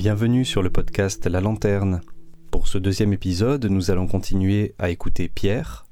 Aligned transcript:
Bienvenue 0.00 0.46
sur 0.46 0.62
le 0.62 0.70
podcast 0.70 1.26
La 1.26 1.42
Lanterne. 1.42 2.00
Pour 2.50 2.68
ce 2.68 2.78
deuxième 2.78 3.12
épisode, 3.12 3.66
nous 3.66 3.90
allons 3.90 4.06
continuer 4.06 4.74
à 4.78 4.88
écouter 4.88 5.28
Pierre. 5.28 5.84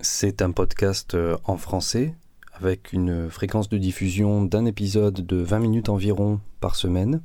C'est 0.00 0.42
un 0.42 0.50
podcast 0.50 1.14
euh, 1.14 1.38
en 1.44 1.56
français 1.56 2.14
avec 2.52 2.92
une 2.92 3.30
fréquence 3.30 3.70
de 3.70 3.78
diffusion 3.78 4.44
d'un 4.44 4.66
épisode 4.66 5.26
de 5.26 5.36
20 5.36 5.60
minutes 5.60 5.88
environ 5.88 6.40
par 6.60 6.76
semaine 6.76 7.22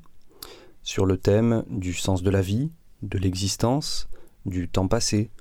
sur 0.81 1.05
le 1.05 1.17
thème 1.17 1.65
du 1.69 1.93
sens 1.93 2.23
de 2.23 2.29
la 2.29 2.41
vie, 2.41 2.71
de 3.01 3.17
l'existence, 3.17 4.07
du 4.45 4.69
temps 4.69 4.87
passé, 4.87 5.31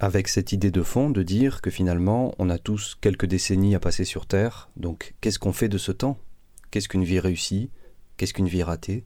avec 0.00 0.28
cette 0.28 0.52
idée 0.52 0.70
de 0.70 0.82
fond 0.82 1.10
de 1.10 1.22
dire 1.22 1.60
que 1.60 1.70
finalement 1.70 2.34
on 2.38 2.48
a 2.48 2.56
tous 2.56 2.96
quelques 3.02 3.26
décennies 3.26 3.74
à 3.74 3.80
passer 3.80 4.06
sur 4.06 4.24
Terre, 4.24 4.70
donc 4.78 5.14
qu'est-ce 5.20 5.38
qu'on 5.38 5.52
fait 5.52 5.68
de 5.68 5.76
ce 5.76 5.92
temps? 5.92 6.16
Qu'est-ce 6.70 6.88
qu'une 6.88 7.04
vie 7.04 7.20
réussie? 7.20 7.68
Qu'est-ce 8.16 8.32
qu'une 8.32 8.48
vie 8.48 8.62
ratée? 8.62 9.04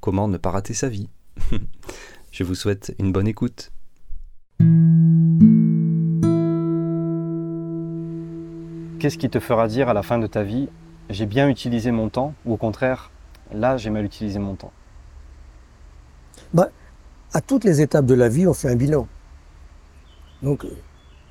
Comment 0.00 0.28
ne 0.28 0.36
pas 0.36 0.50
rater 0.50 0.74
sa 0.74 0.88
vie 0.88 1.08
Je 2.30 2.44
vous 2.44 2.54
souhaite 2.54 2.94
une 2.98 3.12
bonne 3.12 3.26
écoute. 3.26 3.72
Qu'est-ce 9.00 9.18
qui 9.18 9.30
te 9.30 9.40
fera 9.40 9.68
dire 9.68 9.88
à 9.88 9.94
la 9.94 10.02
fin 10.02 10.18
de 10.18 10.26
ta 10.26 10.42
vie 10.42 10.68
j'ai 11.10 11.24
bien 11.24 11.48
utilisé 11.48 11.90
mon 11.90 12.10
temps 12.10 12.34
ou 12.44 12.52
au 12.52 12.56
contraire 12.58 13.10
là 13.52 13.76
j'ai 13.78 13.88
mal 13.90 14.04
utilisé 14.04 14.38
mon 14.38 14.56
temps? 14.56 14.72
Bah, 16.52 16.68
À 17.32 17.40
toutes 17.40 17.64
les 17.64 17.80
étapes 17.80 18.04
de 18.06 18.14
la 18.14 18.28
vie 18.28 18.46
on 18.46 18.54
fait 18.54 18.68
un 18.68 18.76
bilan. 18.76 19.08
Donc 20.42 20.66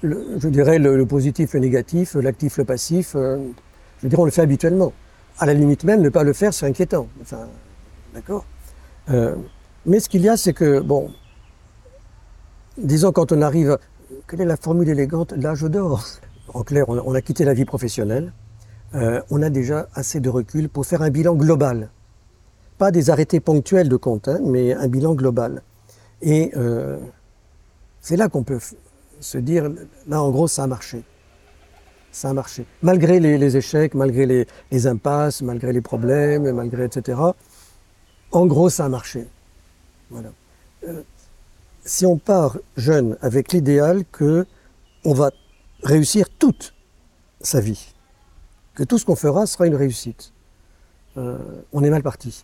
je 0.04 0.48
dirais 0.48 0.80
le, 0.80 1.06
positif, 1.06 1.54
le 1.54 1.60
négatif, 1.60 2.16
l'actif, 2.16 2.58
le 2.58 2.66
passif, 2.66 3.16
euh, 3.16 3.38
je 4.02 4.08
dirais 4.08 4.22
on 4.22 4.26
le 4.26 4.32
fait 4.32 4.42
habituellement. 4.42 4.94
À 5.40 5.46
la 5.46 5.54
limite 5.54 5.84
même, 5.84 6.02
ne 6.02 6.10
pas 6.10 6.24
le 6.24 6.34
faire, 6.34 6.54
c'est 6.54 6.66
inquiétant. 6.66 7.08
Enfin, 7.22 7.48
d'accord? 8.14 8.46
Euh, 9.10 9.36
mais 9.86 10.00
ce 10.00 10.10
qu'il 10.10 10.22
y 10.22 10.30
a, 10.30 10.38
c'est 10.38 10.54
que, 10.54 10.80
bon, 10.80 11.12
disons 12.78 13.12
quand 13.12 13.32
on 13.32 13.42
arrive, 13.42 13.78
quelle 14.28 14.42
est 14.42 14.46
la 14.46 14.58
formule 14.58 14.90
élégante? 14.90 15.34
L'âge 15.34 15.64
d'or. 15.64 16.04
En 16.54 16.64
clair, 16.64 16.86
on 16.88 17.14
a, 17.14 17.22
quitté 17.22 17.44
la 17.44 17.54
vie 17.54 17.66
professionnelle, 17.66 18.32
euh, 18.96 19.22
on 19.30 19.42
a 19.42 19.50
déjà 19.50 19.90
assez 19.94 20.22
de 20.22 20.30
recul 20.30 20.70
pour 20.70 20.86
faire 20.86 21.02
un 21.02 21.10
bilan 21.10 21.36
global. 21.36 21.90
Pas 22.78 22.92
des 22.92 23.10
arrêtés 23.10 23.42
ponctuels 23.42 23.90
de 23.90 23.98
compte, 23.98 24.30
hein, 24.30 24.40
mais 24.44 24.74
un 24.74 24.88
bilan 24.88 25.14
global. 25.14 25.62
Et 26.22 26.52
euh, 26.56 26.98
c'est 28.00 28.16
là 28.16 28.30
qu'on 28.30 28.44
peut 28.44 28.60
se 29.20 29.38
dire, 29.38 29.70
là 30.08 30.22
en 30.22 30.32
gros, 30.32 30.48
ça 30.48 30.64
a 30.64 30.68
marché. 30.68 31.04
Ça 32.12 32.30
a 32.30 32.34
marché. 32.34 32.66
Malgré 32.82 33.20
les, 33.20 33.58
échecs, 33.58 33.94
malgré 33.94 34.26
les, 34.26 34.48
les, 34.72 34.88
impasses, 34.88 35.42
malgré 35.42 35.74
les 35.74 35.82
problèmes, 35.82 36.50
malgré 36.52 36.86
etc. 36.86 37.20
En 38.32 38.46
gros, 38.46 38.70
ça 38.70 38.86
a 38.86 38.90
marché. 38.90 39.28
Voilà. 40.10 40.30
Euh, 40.88 41.02
si 41.86 42.06
on 42.06 42.18
part 42.18 42.58
jeune 42.76 43.18
avec 43.22 43.54
l'idéal 43.54 44.04
que 44.12 44.46
on 45.06 45.14
va 45.14 45.32
réussir 45.84 46.28
toute 46.38 46.74
sa 47.40 47.62
vie, 47.62 47.94
que 48.76 48.84
tout 48.84 48.98
ce 48.98 49.06
qu'on 49.06 49.16
fera 49.16 49.46
sera 49.46 49.68
une 49.68 49.76
réussite, 49.76 50.34
euh, 51.18 51.38
on 51.72 51.84
est 51.84 51.90
mal 51.90 52.04
parti. 52.04 52.44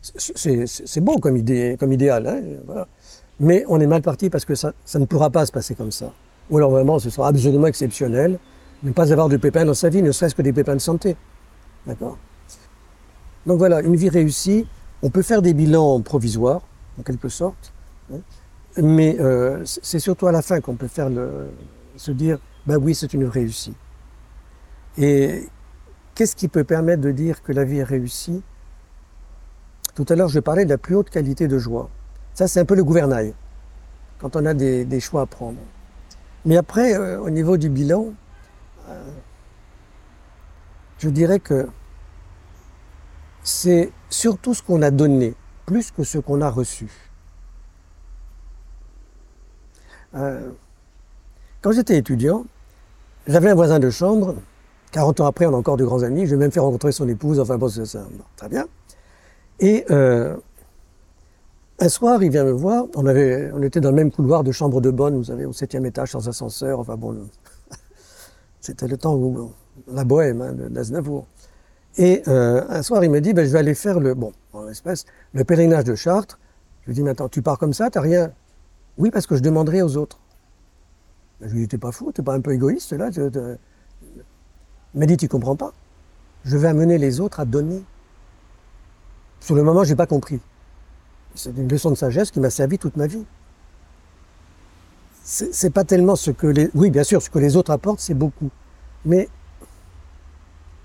C'est 0.00 1.00
beau 1.00 1.18
comme, 1.18 1.36
idée, 1.36 1.76
comme 1.78 1.92
idéal, 1.92 2.26
hein, 2.26 2.40
voilà. 2.64 2.88
mais 3.40 3.64
on 3.68 3.78
est 3.80 3.86
mal 3.86 4.00
parti 4.00 4.30
parce 4.30 4.46
que 4.46 4.54
ça, 4.54 4.72
ça 4.84 4.98
ne 4.98 5.04
pourra 5.04 5.28
pas 5.28 5.44
se 5.44 5.52
passer 5.52 5.74
comme 5.74 5.92
ça. 5.92 6.12
Ou 6.48 6.56
alors 6.56 6.70
vraiment, 6.70 6.98
ce 6.98 7.10
sera 7.10 7.28
absolument 7.28 7.66
exceptionnel, 7.66 8.38
ne 8.82 8.92
pas 8.92 9.12
avoir 9.12 9.28
de 9.28 9.36
pépins 9.36 9.66
dans 9.66 9.74
sa 9.74 9.90
vie, 9.90 10.00
ne 10.00 10.12
serait-ce 10.12 10.34
que 10.34 10.40
des 10.40 10.52
pépins 10.52 10.74
de 10.74 10.80
santé. 10.80 11.16
D'accord? 11.86 12.16
Donc 13.48 13.58
voilà, 13.58 13.80
une 13.80 13.96
vie 13.96 14.10
réussie, 14.10 14.66
on 15.02 15.08
peut 15.08 15.22
faire 15.22 15.40
des 15.40 15.54
bilans 15.54 16.02
provisoires, 16.02 16.60
en 17.00 17.02
quelque 17.02 17.30
sorte, 17.30 17.72
hein, 18.12 18.18
mais 18.76 19.18
euh, 19.20 19.64
c'est 19.64 20.00
surtout 20.00 20.26
à 20.26 20.32
la 20.32 20.42
fin 20.42 20.60
qu'on 20.60 20.76
peut 20.76 20.90
se 21.96 22.10
dire, 22.10 22.38
ben 22.66 22.76
oui, 22.76 22.94
c'est 22.94 23.14
une 23.14 23.24
réussite. 23.24 23.74
Et 24.98 25.48
qu'est-ce 26.14 26.36
qui 26.36 26.48
peut 26.48 26.62
permettre 26.62 27.00
de 27.00 27.10
dire 27.10 27.42
que 27.42 27.52
la 27.52 27.64
vie 27.64 27.78
est 27.78 27.84
réussie? 27.84 28.42
Tout 29.94 30.04
à 30.10 30.14
l'heure, 30.14 30.28
je 30.28 30.40
parlais 30.40 30.66
de 30.66 30.70
la 30.70 30.78
plus 30.78 30.94
haute 30.94 31.08
qualité 31.08 31.48
de 31.48 31.58
joie. 31.58 31.88
Ça, 32.34 32.48
c'est 32.48 32.60
un 32.60 32.66
peu 32.66 32.74
le 32.74 32.84
gouvernail, 32.84 33.32
quand 34.18 34.36
on 34.36 34.44
a 34.44 34.52
des, 34.52 35.00
choix 35.00 35.22
à 35.22 35.26
prendre. 35.26 35.58
Mais 36.44 36.58
après, 36.58 36.94
euh, 36.94 37.18
au 37.18 37.30
niveau 37.30 37.56
du 37.56 37.70
bilan, 37.70 38.08
euh, 38.90 39.10
je 40.98 41.08
dirais 41.08 41.40
que 41.40 41.66
c'est 43.42 43.92
surtout 44.10 44.54
ce 44.54 44.62
qu'on 44.62 44.82
a 44.82 44.90
donné, 44.90 45.34
plus 45.66 45.90
que 45.90 46.02
ce 46.04 46.18
qu'on 46.18 46.40
a 46.40 46.50
reçu. 46.50 46.88
Euh, 50.14 50.50
quand 51.60 51.72
j'étais 51.72 51.98
étudiant, 51.98 52.44
j'avais 53.26 53.50
un 53.50 53.54
voisin 53.54 53.78
de 53.78 53.90
chambre, 53.90 54.36
40 54.92 55.20
ans 55.20 55.26
après, 55.26 55.46
on 55.46 55.54
a 55.54 55.56
encore 55.56 55.76
de 55.76 55.84
grands 55.84 56.02
amis, 56.02 56.26
je 56.26 56.30
vais 56.30 56.40
même 56.40 56.52
fait 56.52 56.60
rencontrer 56.60 56.92
son 56.92 57.08
épouse, 57.08 57.40
enfin 57.40 57.58
bon, 57.58 57.68
c'est 57.68 57.98
très 58.36 58.48
bien. 58.48 58.66
Et 59.60 59.84
euh, 59.90 60.36
un 61.80 61.88
soir, 61.88 62.22
il 62.22 62.30
vient 62.30 62.44
me 62.44 62.52
voir, 62.52 62.86
on 62.94 63.62
était 63.62 63.80
dans 63.80 63.90
le 63.90 63.96
même 63.96 64.10
couloir 64.10 64.44
de 64.44 64.52
chambre 64.52 64.80
de 64.80 64.90
bonne, 64.90 65.16
vous 65.16 65.24
savez, 65.24 65.44
au 65.44 65.52
septième 65.52 65.84
étage, 65.84 66.12
sans 66.12 66.28
ascenseur, 66.28 66.80
enfin 66.80 66.96
bon, 66.96 67.28
c'était 68.60 68.88
le 68.88 68.96
temps 68.96 69.14
où 69.14 69.52
la 69.92 70.04
bohème 70.04 70.42
hein, 70.42 70.52
d'Aznavour. 70.70 71.26
Et 71.98 72.22
euh, 72.28 72.64
un 72.68 72.82
soir, 72.82 73.02
il 73.02 73.10
me 73.10 73.20
dit, 73.20 73.34
ben, 73.34 73.44
je 73.44 73.50
vais 73.50 73.58
aller 73.58 73.74
faire 73.74 73.98
le, 73.98 74.14
bon, 74.14 74.32
en 74.52 74.68
espèce, 74.68 75.04
le 75.34 75.42
pèlerinage 75.42 75.82
de 75.84 75.96
Chartres. 75.96 76.38
Je 76.82 76.86
lui 76.86 76.94
dis, 76.94 77.02
mais 77.02 77.10
attends, 77.10 77.28
tu 77.28 77.42
pars 77.42 77.58
comme 77.58 77.74
ça, 77.74 77.90
t'as 77.90 78.00
rien 78.00 78.30
Oui, 78.96 79.10
parce 79.10 79.26
que 79.26 79.36
je 79.36 79.42
demanderai 79.42 79.82
aux 79.82 79.96
autres. 79.96 80.20
Ben, 81.40 81.48
je 81.48 81.54
lui 81.54 81.62
dis, 81.62 81.68
t'es 81.68 81.78
pas 81.78 81.90
fou, 81.90 82.12
t'es 82.12 82.22
pas 82.22 82.34
un 82.34 82.40
peu 82.40 82.52
égoïste 82.52 82.92
là 82.92 83.10
Il 83.16 83.58
m'a 84.94 85.06
dit, 85.06 85.16
tu 85.16 85.26
comprends 85.28 85.56
pas. 85.56 85.72
Je 86.44 86.56
vais 86.56 86.68
amener 86.68 86.98
les 86.98 87.18
autres 87.18 87.40
à 87.40 87.44
donner. 87.44 87.82
Sur 89.40 89.56
le 89.56 89.64
moment, 89.64 89.82
j'ai 89.82 89.96
pas 89.96 90.06
compris. 90.06 90.40
C'est 91.34 91.56
une 91.56 91.68
leçon 91.68 91.90
de 91.90 91.96
sagesse 91.96 92.30
qui 92.30 92.38
m'a 92.38 92.50
servi 92.50 92.78
toute 92.78 92.96
ma 92.96 93.08
vie. 93.08 93.24
C'est 95.24 95.70
pas 95.70 95.84
tellement 95.84 96.16
ce 96.16 96.30
que 96.30 96.46
les, 96.46 96.70
oui, 96.74 96.90
bien 96.90 97.04
sûr, 97.04 97.20
ce 97.20 97.28
que 97.28 97.38
les 97.38 97.56
autres 97.56 97.70
apportent, 97.70 98.00
c'est 98.00 98.14
beaucoup. 98.14 98.50
Mais 99.04 99.28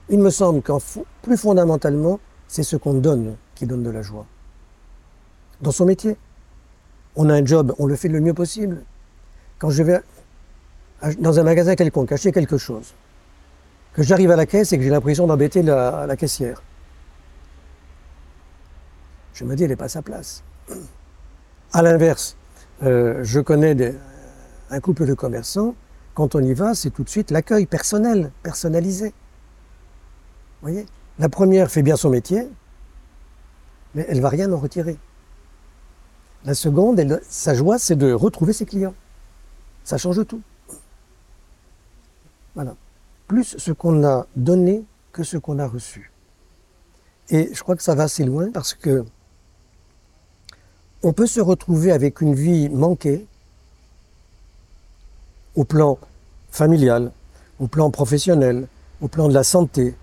il 0.10 0.20
me 0.20 0.30
semble 0.30 0.62
qu'en 0.62 0.80
plus 1.22 1.38
fondamentalement, 1.38 2.20
c'est 2.48 2.64
ce 2.64 2.76
qu'on 2.76 2.94
donne 2.94 3.36
qui 3.56 3.66
donne 3.66 3.84
de 3.84 3.90
la 3.90 4.02
joie. 4.02 4.26
Dans 5.62 5.72
son 5.72 5.86
métier. 5.86 6.18
On 7.16 7.30
a 7.30 7.34
un 7.36 7.46
job, 7.46 7.76
on 7.78 7.86
le 7.86 7.96
fait 7.96 8.08
le 8.08 8.20
mieux 8.20 8.34
possible. 8.34 8.84
Quand 9.60 9.70
je 9.70 9.84
vais 9.84 10.02
dans 11.20 11.40
un 11.40 11.44
magasin 11.44 11.76
quelconque 11.76 12.12
acheter 12.12 12.32
quelque 12.32 12.58
chose, 12.58 12.96
que 13.94 14.02
j'arrive 14.02 14.32
à 14.32 14.36
la 14.36 14.48
caisse 14.48 14.74
et 14.74 14.78
que 14.78 14.84
j'ai 14.84 14.90
l'impression 14.90 15.28
d'embêter 15.28 15.62
la, 15.62 16.16
caissière, 16.18 16.64
je 19.34 19.46
me 19.46 19.56
dis, 19.56 19.64
elle 19.64 19.70
n'est 19.70 19.76
pas 19.76 19.86
à 19.86 19.90
sa 19.90 20.02
place. 20.02 20.44
À 21.72 21.82
l'inverse, 21.84 22.36
euh, 22.82 23.20
je 23.24 23.40
connais 23.40 23.96
un 24.72 24.80
couple 24.80 25.06
de 25.06 25.14
commerçants, 25.14 25.76
quand 26.16 26.36
on 26.36 26.40
y 26.40 26.54
va, 26.54 26.74
c'est 26.74 26.90
tout 26.90 27.04
de 27.04 27.10
suite 27.10 27.32
l'accueil 27.32 27.66
personnel, 27.68 28.32
personnalisé 28.42 29.14
La 31.20 31.30
première 31.30 31.70
fait 31.70 31.84
bien 31.84 31.96
son 31.96 32.10
métier, 32.10 32.48
mais 33.96 34.06
elle 34.08 34.18
ne 34.18 34.22
va 34.22 34.30
rien 34.30 34.52
en 34.52 34.58
retirer. 34.58 34.98
La 36.46 36.56
seconde, 36.56 37.20
sa 37.28 37.54
joie, 37.54 37.78
c'est 37.78 37.96
de 37.96 38.12
retrouver 38.12 38.54
ses 38.54 38.66
clients. 38.66 38.96
Ça 39.84 39.98
change 39.98 40.26
tout. 40.26 40.42
Voilà. 42.56 42.76
Plus 43.28 43.58
ce 43.58 43.72
qu'on 43.72 44.04
a 44.04 44.28
donné 44.36 44.84
que 45.12 45.24
ce 45.24 45.38
qu'on 45.38 45.60
a 45.60 45.68
reçu. 45.68 46.12
Et 47.30 47.54
je 47.54 47.62
crois 47.64 47.76
que 47.76 47.84
ça 47.84 47.96
va 47.96 48.04
assez 48.04 48.26
loin 48.26 48.52
parce 48.52 48.74
que 48.74 49.06
on 51.02 51.14
peut 51.14 51.28
se 51.28 51.40
retrouver 51.40 51.92
avec 51.92 52.22
une 52.22 52.34
vie 52.34 52.70
manquée 52.70 53.26
au 55.56 55.64
plan 55.64 55.98
familial, 56.50 57.12
au 57.60 57.68
plan 57.68 57.92
professionnel, 57.92 58.68
au 59.02 59.08
plan 59.08 59.28
de 59.28 59.34
la 59.34 59.44
santé, 59.44 59.96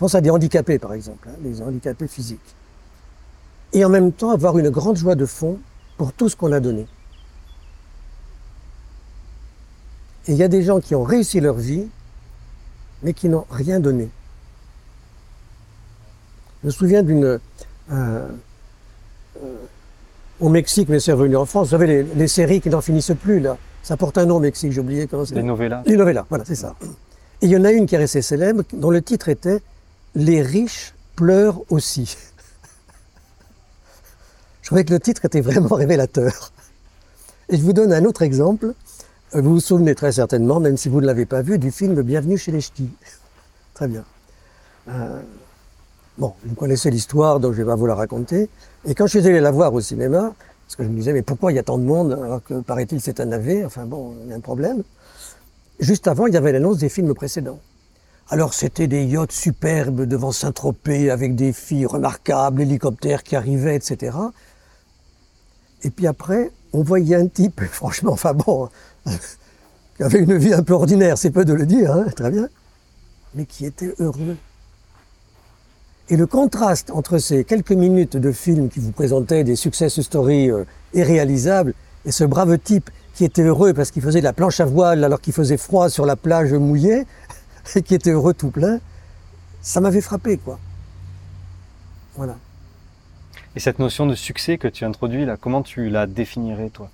pense 0.00 0.14
à 0.14 0.22
des 0.22 0.30
handicapés, 0.30 0.78
par 0.78 0.94
exemple, 0.94 1.28
hein, 1.28 1.36
des 1.40 1.60
handicapés 1.60 2.08
physiques. 2.08 2.56
Et 3.74 3.84
en 3.84 3.90
même 3.90 4.12
temps, 4.12 4.30
avoir 4.30 4.58
une 4.58 4.70
grande 4.70 4.96
joie 4.96 5.14
de 5.14 5.26
fond 5.26 5.58
pour 5.98 6.14
tout 6.14 6.30
ce 6.30 6.36
qu'on 6.36 6.52
a 6.52 6.58
donné. 6.58 6.86
Et 10.26 10.32
il 10.32 10.38
y 10.38 10.42
a 10.42 10.48
des 10.48 10.62
gens 10.62 10.80
qui 10.80 10.94
ont 10.94 11.02
réussi 11.02 11.38
leur 11.40 11.56
vie, 11.56 11.86
mais 13.02 13.12
qui 13.12 13.28
n'ont 13.28 13.44
rien 13.50 13.78
donné. 13.78 14.08
Je 16.62 16.68
me 16.68 16.72
souviens 16.72 17.02
d'une... 17.02 17.38
Euh, 17.92 18.28
euh, 19.42 19.56
au 20.40 20.48
Mexique, 20.48 20.88
mais 20.88 20.98
c'est 20.98 21.12
revenu 21.12 21.36
en 21.36 21.44
France. 21.44 21.66
Vous 21.66 21.72
savez, 21.72 22.06
les, 22.14 22.28
séries 22.28 22.62
qui 22.62 22.70
n'en 22.70 22.80
finissent 22.80 23.12
plus, 23.20 23.40
là. 23.40 23.58
Ça 23.82 23.98
porte 23.98 24.16
un 24.16 24.24
nom 24.24 24.36
au 24.36 24.40
Mexique, 24.40 24.72
j'ai 24.72 24.80
oublié 24.80 25.06
comment 25.06 25.26
c'est. 25.26 25.34
Les 25.34 25.42
novellas. 25.42 25.82
Les 25.84 25.96
novellas, 25.96 26.24
voilà, 26.30 26.46
c'est 26.46 26.54
ça. 26.54 26.74
Et 27.42 27.46
il 27.46 27.50
y 27.50 27.56
en 27.58 27.64
a 27.66 27.72
une 27.72 27.84
qui 27.84 27.96
est 27.96 27.98
restée 27.98 28.22
célèbre, 28.22 28.62
dont 28.72 28.90
le 28.90 29.02
titre 29.02 29.28
était 29.28 29.60
les 30.14 30.42
riches 30.42 30.94
pleurent 31.16 31.62
aussi. 31.70 32.16
trouvais 34.70 34.84
que 34.84 34.92
le 34.92 35.00
titre 35.00 35.24
était 35.24 35.40
vraiment 35.40 35.74
révélateur. 35.74 36.52
Et 37.48 37.56
je 37.56 37.62
vous 37.62 37.72
donne 37.72 37.92
un 37.92 38.04
autre 38.04 38.22
exemple. 38.22 38.72
Vous 39.32 39.54
vous 39.54 39.60
souvenez 39.60 39.96
très 39.96 40.12
certainement, 40.12 40.60
même 40.60 40.76
si 40.76 40.88
vous 40.88 41.00
ne 41.00 41.06
l'avez 41.06 41.26
pas 41.26 41.42
vu, 41.42 41.58
du 41.58 41.72
film 41.72 42.00
Bienvenue 42.02 42.38
chez 42.38 42.52
les 42.52 42.60
Ch'tis. 42.60 42.90
Très 43.74 43.88
bien. 43.88 44.04
Euh, 44.88 45.20
bon, 46.18 46.34
vous 46.44 46.54
connaissez 46.54 46.88
l'histoire, 46.90 47.40
donc 47.40 47.54
je 47.54 47.58
ne 47.58 47.64
vais 47.64 47.70
pas 47.70 47.74
vous 47.74 47.86
la 47.86 47.96
raconter. 47.96 48.48
Et 48.84 48.94
quand 48.94 49.08
je 49.08 49.18
suis 49.18 49.28
allé 49.28 49.40
la 49.40 49.50
voir 49.50 49.74
au 49.74 49.80
cinéma, 49.80 50.32
parce 50.66 50.76
que 50.76 50.84
je 50.84 50.88
me 50.88 50.94
disais, 50.94 51.12
mais 51.12 51.22
pourquoi 51.22 51.50
il 51.50 51.56
y 51.56 51.58
a 51.58 51.64
tant 51.64 51.78
de 51.78 51.82
monde 51.82 52.12
alors 52.12 52.40
que, 52.40 52.60
paraît-il, 52.60 53.00
c'est 53.00 53.18
un 53.18 53.24
navet 53.24 53.64
Enfin 53.64 53.86
bon, 53.86 54.14
il 54.22 54.30
y 54.30 54.32
a 54.32 54.36
un 54.36 54.40
problème. 54.40 54.84
Juste 55.80 56.06
avant, 56.06 56.28
il 56.28 56.34
y 56.34 56.36
avait 56.36 56.52
l'annonce 56.52 56.78
des 56.78 56.88
films 56.88 57.12
précédents. 57.14 57.58
Alors 58.32 58.54
c'était 58.54 58.86
des 58.86 59.04
yachts 59.04 59.32
superbes 59.32 60.02
devant 60.02 60.30
Saint-Tropez 60.30 61.10
avec 61.10 61.34
des 61.34 61.52
filles 61.52 61.86
remarquables, 61.86 62.62
hélicoptères 62.62 63.24
qui 63.24 63.34
arrivaient, 63.34 63.74
etc. 63.74 64.16
Et 65.82 65.90
puis 65.90 66.06
après, 66.06 66.52
on 66.72 66.84
voyait 66.84 67.16
un 67.16 67.26
type, 67.26 67.60
franchement, 67.72 68.12
enfin 68.12 68.32
bon, 68.32 68.68
qui 69.96 70.02
avait 70.04 70.20
une 70.20 70.36
vie 70.36 70.54
un 70.54 70.62
peu 70.62 70.74
ordinaire, 70.74 71.18
c'est 71.18 71.32
peu 71.32 71.44
de 71.44 71.52
le 71.52 71.66
dire, 71.66 71.92
hein, 71.92 72.06
très 72.14 72.30
bien, 72.30 72.48
mais 73.34 73.46
qui 73.46 73.66
était 73.66 73.92
heureux. 73.98 74.36
Et 76.08 76.16
le 76.16 76.26
contraste 76.28 76.92
entre 76.92 77.18
ces 77.18 77.42
quelques 77.42 77.72
minutes 77.72 78.16
de 78.16 78.30
film 78.30 78.68
qui 78.68 78.78
vous 78.78 78.92
présentaient 78.92 79.42
des 79.42 79.56
success 79.56 80.00
stories 80.00 80.52
euh, 80.52 80.64
irréalisables 80.94 81.74
et 82.04 82.12
ce 82.12 82.22
brave 82.22 82.58
type 82.58 82.90
qui 83.14 83.24
était 83.24 83.42
heureux 83.42 83.74
parce 83.74 83.90
qu'il 83.90 84.02
faisait 84.02 84.20
de 84.20 84.24
la 84.24 84.32
planche 84.32 84.60
à 84.60 84.64
voile 84.64 85.02
alors 85.02 85.20
qu'il 85.20 85.32
faisait 85.32 85.56
froid 85.56 85.88
sur 85.88 86.06
la 86.06 86.16
plage 86.16 86.52
mouillée 86.52 87.06
et 87.74 87.82
qui 87.82 87.94
était 87.94 88.10
heureux 88.10 88.34
tout 88.34 88.50
plein, 88.50 88.80
ça 89.62 89.80
m'avait 89.80 90.00
frappé, 90.00 90.38
quoi. 90.38 90.58
Voilà. 92.16 92.36
Et 93.56 93.60
cette 93.60 93.78
notion 93.78 94.06
de 94.06 94.14
succès 94.14 94.58
que 94.58 94.68
tu 94.68 94.84
introduis 94.84 95.24
là, 95.24 95.36
comment 95.36 95.62
tu 95.62 95.88
la 95.90 96.06
définirais, 96.06 96.70
toi? 96.70 96.90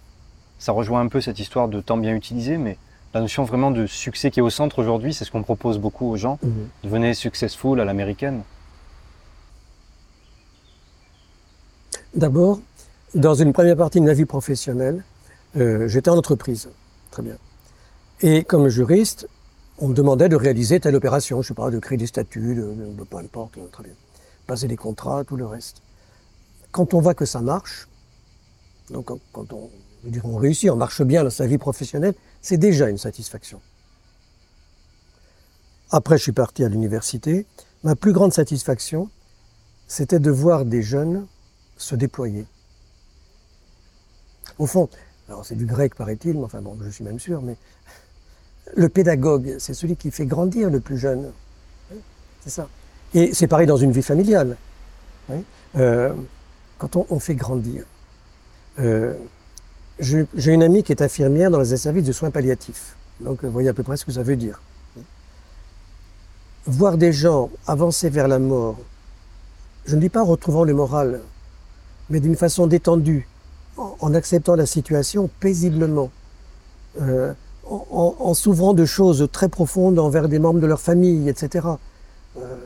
Ça 0.58 0.72
rejoint 0.72 1.00
un 1.00 1.08
peu 1.08 1.20
cette 1.20 1.38
histoire 1.38 1.68
de 1.68 1.80
temps 1.80 1.98
bien 1.98 2.14
utilisé, 2.14 2.56
mais 2.56 2.78
la 3.12 3.20
notion 3.20 3.44
vraiment 3.44 3.70
de 3.70 3.86
succès 3.86 4.30
qui 4.30 4.40
est 4.40 4.42
au 4.42 4.50
centre 4.50 4.78
aujourd'hui, 4.78 5.12
c'est 5.12 5.24
ce 5.24 5.30
qu'on 5.30 5.42
propose 5.42 5.78
beaucoup 5.78 6.06
aux 6.06 6.16
gens. 6.16 6.38
Mhm. 6.42 6.68
Devenez 6.84 7.14
successful 7.14 7.80
à 7.80 7.84
l'américaine. 7.84 8.42
D'abord, 12.14 12.60
dans 13.14 13.34
une 13.34 13.52
première 13.52 13.76
partie 13.76 14.00
de 14.00 14.06
ma 14.06 14.14
vie 14.14 14.24
professionnelle, 14.24 15.04
euh, 15.56 15.88
j'étais 15.88 16.10
en 16.10 16.16
entreprise. 16.16 16.70
Très 17.10 17.22
bien. 17.22 17.36
Et 18.22 18.44
comme 18.44 18.68
juriste, 18.68 19.28
on 19.78 19.88
me 19.88 19.94
demandait 19.94 20.28
de 20.28 20.36
réaliser 20.36 20.80
telle 20.80 20.94
opération, 20.94 21.42
je 21.42 21.48
sais 21.48 21.54
pas, 21.54 21.70
de 21.70 21.78
créer 21.78 21.98
des 21.98 22.06
statuts, 22.06 22.54
de, 22.54 23.04
peu 23.04 23.16
importe, 23.18 23.58
très 23.70 23.84
bien. 23.84 23.92
Passer 24.46 24.68
des 24.68 24.76
contrats, 24.76 25.24
tout 25.24 25.36
le 25.36 25.46
reste. 25.46 25.82
Quand 26.72 26.94
on 26.94 27.00
voit 27.00 27.14
que 27.14 27.24
ça 27.26 27.40
marche, 27.40 27.88
donc 28.90 29.10
quand 29.32 29.52
on, 29.52 29.70
on 30.24 30.36
réussit, 30.36 30.70
on 30.70 30.76
marche 30.76 31.02
bien 31.02 31.24
dans 31.24 31.30
sa 31.30 31.46
vie 31.46 31.58
professionnelle, 31.58 32.14
c'est 32.40 32.58
déjà 32.58 32.88
une 32.88 32.98
satisfaction. 32.98 33.60
Après, 35.90 36.18
je 36.18 36.22
suis 36.22 36.32
parti 36.32 36.64
à 36.64 36.68
l'université. 36.68 37.46
Ma 37.84 37.96
plus 37.96 38.12
grande 38.12 38.32
satisfaction, 38.32 39.08
c'était 39.86 40.18
de 40.18 40.30
voir 40.30 40.64
des 40.64 40.82
jeunes 40.82 41.26
se 41.76 41.94
déployer. 41.94 42.46
Au 44.58 44.66
fond, 44.66 44.88
alors 45.28 45.44
c'est 45.44 45.54
du 45.54 45.66
grec 45.66 45.94
paraît-il, 45.94 46.34
mais 46.34 46.44
enfin 46.44 46.62
bon, 46.62 46.78
je 46.80 46.88
suis 46.88 47.04
même 47.04 47.18
sûr, 47.18 47.42
mais 47.42 47.56
le 48.74 48.88
pédagogue, 48.88 49.56
c'est 49.58 49.74
celui 49.74 49.96
qui 49.96 50.10
fait 50.10 50.26
grandir 50.26 50.70
le 50.70 50.80
plus 50.80 50.98
jeune. 50.98 51.30
C'est 52.42 52.50
ça. 52.50 52.68
Et 53.14 53.32
c'est 53.34 53.46
pareil 53.46 53.66
dans 53.66 53.76
une 53.76 53.92
vie 53.92 54.02
familiale. 54.02 54.56
Euh, 55.76 56.12
quand 56.78 56.96
on, 56.96 57.18
fait 57.18 57.34
grandir. 57.34 57.84
Euh, 58.78 59.14
j'ai 59.98 60.52
une 60.52 60.62
amie 60.62 60.82
qui 60.82 60.92
est 60.92 61.02
infirmière 61.02 61.50
dans 61.50 61.60
les 61.60 61.76
services 61.76 62.04
de 62.04 62.12
soins 62.12 62.30
palliatifs. 62.30 62.96
Donc 63.20 63.42
vous 63.42 63.50
voyez 63.50 63.68
à 63.68 63.74
peu 63.74 63.82
près 63.82 63.96
ce 63.96 64.04
que 64.04 64.12
ça 64.12 64.22
veut 64.22 64.36
dire. 64.36 64.60
Voir 66.66 66.98
des 66.98 67.12
gens 67.12 67.50
avancer 67.66 68.10
vers 68.10 68.28
la 68.28 68.38
mort, 68.38 68.76
je 69.86 69.96
ne 69.96 70.00
dis 70.00 70.08
pas 70.08 70.22
en 70.22 70.26
retrouvant 70.26 70.64
le 70.64 70.74
moral, 70.74 71.20
mais 72.10 72.20
d'une 72.20 72.36
façon 72.36 72.66
détendue, 72.66 73.26
en, 73.76 74.14
acceptant 74.14 74.56
la 74.56 74.66
situation 74.66 75.30
paisiblement, 75.40 76.10
euh, 77.00 77.32
en, 77.68 78.34
s'ouvrant 78.34 78.74
de 78.74 78.84
choses 78.84 79.28
très 79.32 79.48
profondes 79.48 79.98
envers 79.98 80.28
des 80.28 80.38
membres 80.38 80.60
de 80.60 80.66
leur 80.66 80.80
famille, 80.80 81.28
etc. 81.28 81.66
Euh, 82.38 82.56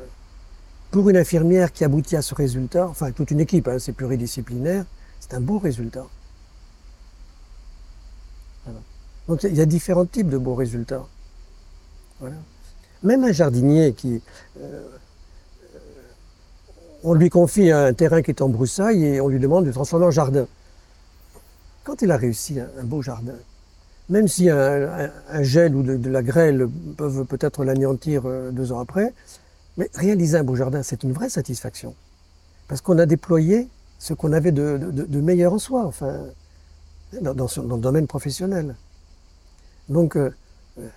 pour 0.90 1.08
une 1.08 1.16
infirmière 1.16 1.72
qui 1.72 1.84
aboutit 1.84 2.16
à 2.16 2.22
ce 2.22 2.34
résultat, 2.34 2.86
enfin 2.88 3.12
toute 3.12 3.30
une 3.30 3.40
équipe, 3.40 3.68
hein, 3.68 3.78
c'est 3.78 3.92
pluridisciplinaire, 3.92 4.84
c'est 5.20 5.34
un 5.34 5.40
beau 5.40 5.58
résultat. 5.58 6.06
Donc 9.28 9.44
il 9.44 9.54
y 9.54 9.60
a 9.60 9.66
différents 9.66 10.06
types 10.06 10.28
de 10.28 10.38
beaux 10.38 10.56
résultats. 10.56 11.06
Même 13.02 13.24
un 13.24 13.32
jardinier 13.32 13.94
qui, 13.94 14.20
euh, 14.60 14.82
on 17.02 17.14
lui 17.14 17.30
confie 17.30 17.70
un 17.70 17.94
terrain 17.94 18.22
qui 18.22 18.30
est 18.30 18.42
en 18.42 18.48
broussailles 18.48 19.04
et 19.04 19.20
on 19.20 19.28
lui 19.28 19.38
demande 19.38 19.64
de 19.64 19.72
transformer 19.72 20.06
en 20.06 20.10
jardin. 20.10 20.46
Quand 21.84 22.02
il 22.02 22.10
a 22.10 22.16
réussi 22.16 22.60
un, 22.60 22.84
beau 22.84 23.02
jardin, 23.02 23.36
même 24.10 24.26
si 24.26 24.50
un, 24.50 25.10
gel 25.42 25.74
ou 25.74 25.82
de, 25.82 26.10
la 26.10 26.22
grêle 26.22 26.68
peuvent 26.96 27.24
peut-être 27.24 27.64
l'anéantir 27.64 28.22
euh, 28.26 28.50
deux 28.50 28.72
ans 28.72 28.80
après, 28.80 29.14
mais 29.76 29.88
réaliser 29.94 30.36
un 30.36 30.44
beau 30.44 30.56
jardin, 30.56 30.82
c'est 30.82 31.04
une 31.04 31.12
vraie 31.12 31.30
satisfaction. 31.30 31.94
Parce 32.66 32.80
qu'on 32.80 32.98
a 32.98 33.06
déployé 33.06 33.68
ce 33.98 34.12
qu'on 34.12 34.32
avait 34.32 34.50
de, 34.50 35.20
meilleur 35.20 35.52
en 35.52 35.58
soi, 35.58 35.86
enfin, 35.86 36.24
dans, 37.22 37.46
le 37.46 37.80
domaine 37.80 38.08
professionnel. 38.08 38.74
Donc, 39.88 40.16
euh, 40.16 40.34
euh, 40.78 40.88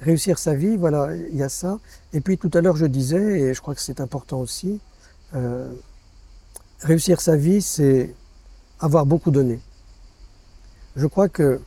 réussir 0.00 0.38
sa 0.38 0.54
vie, 0.54 0.76
voilà, 0.76 1.14
il 1.14 1.36
y 1.36 1.42
a 1.42 1.50
ça. 1.50 1.78
Et 2.14 2.20
puis 2.20 2.38
tout 2.38 2.50
à 2.54 2.62
l'heure, 2.62 2.76
je 2.76 2.86
disais, 2.86 3.40
et 3.40 3.54
je 3.54 3.60
crois 3.60 3.74
que 3.74 3.82
c'est 3.82 4.00
important 4.00 4.40
aussi, 4.40 4.80
réussir 6.80 7.20
sa 7.20 7.36
vie, 7.36 7.62
c'est 7.62 8.14
avoir 8.80 9.04
beaucoup 9.06 9.30
donné. 9.30 9.60
Je 10.96 11.06
crois 11.06 11.28
que 11.28 11.60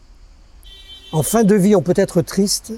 en 1.13 1.21
fin 1.21 1.43
de 1.43 1.55
vie, 1.55 1.75
on 1.75 1.81
peut 1.81 1.93
être 1.95 2.21
triste 2.21 2.73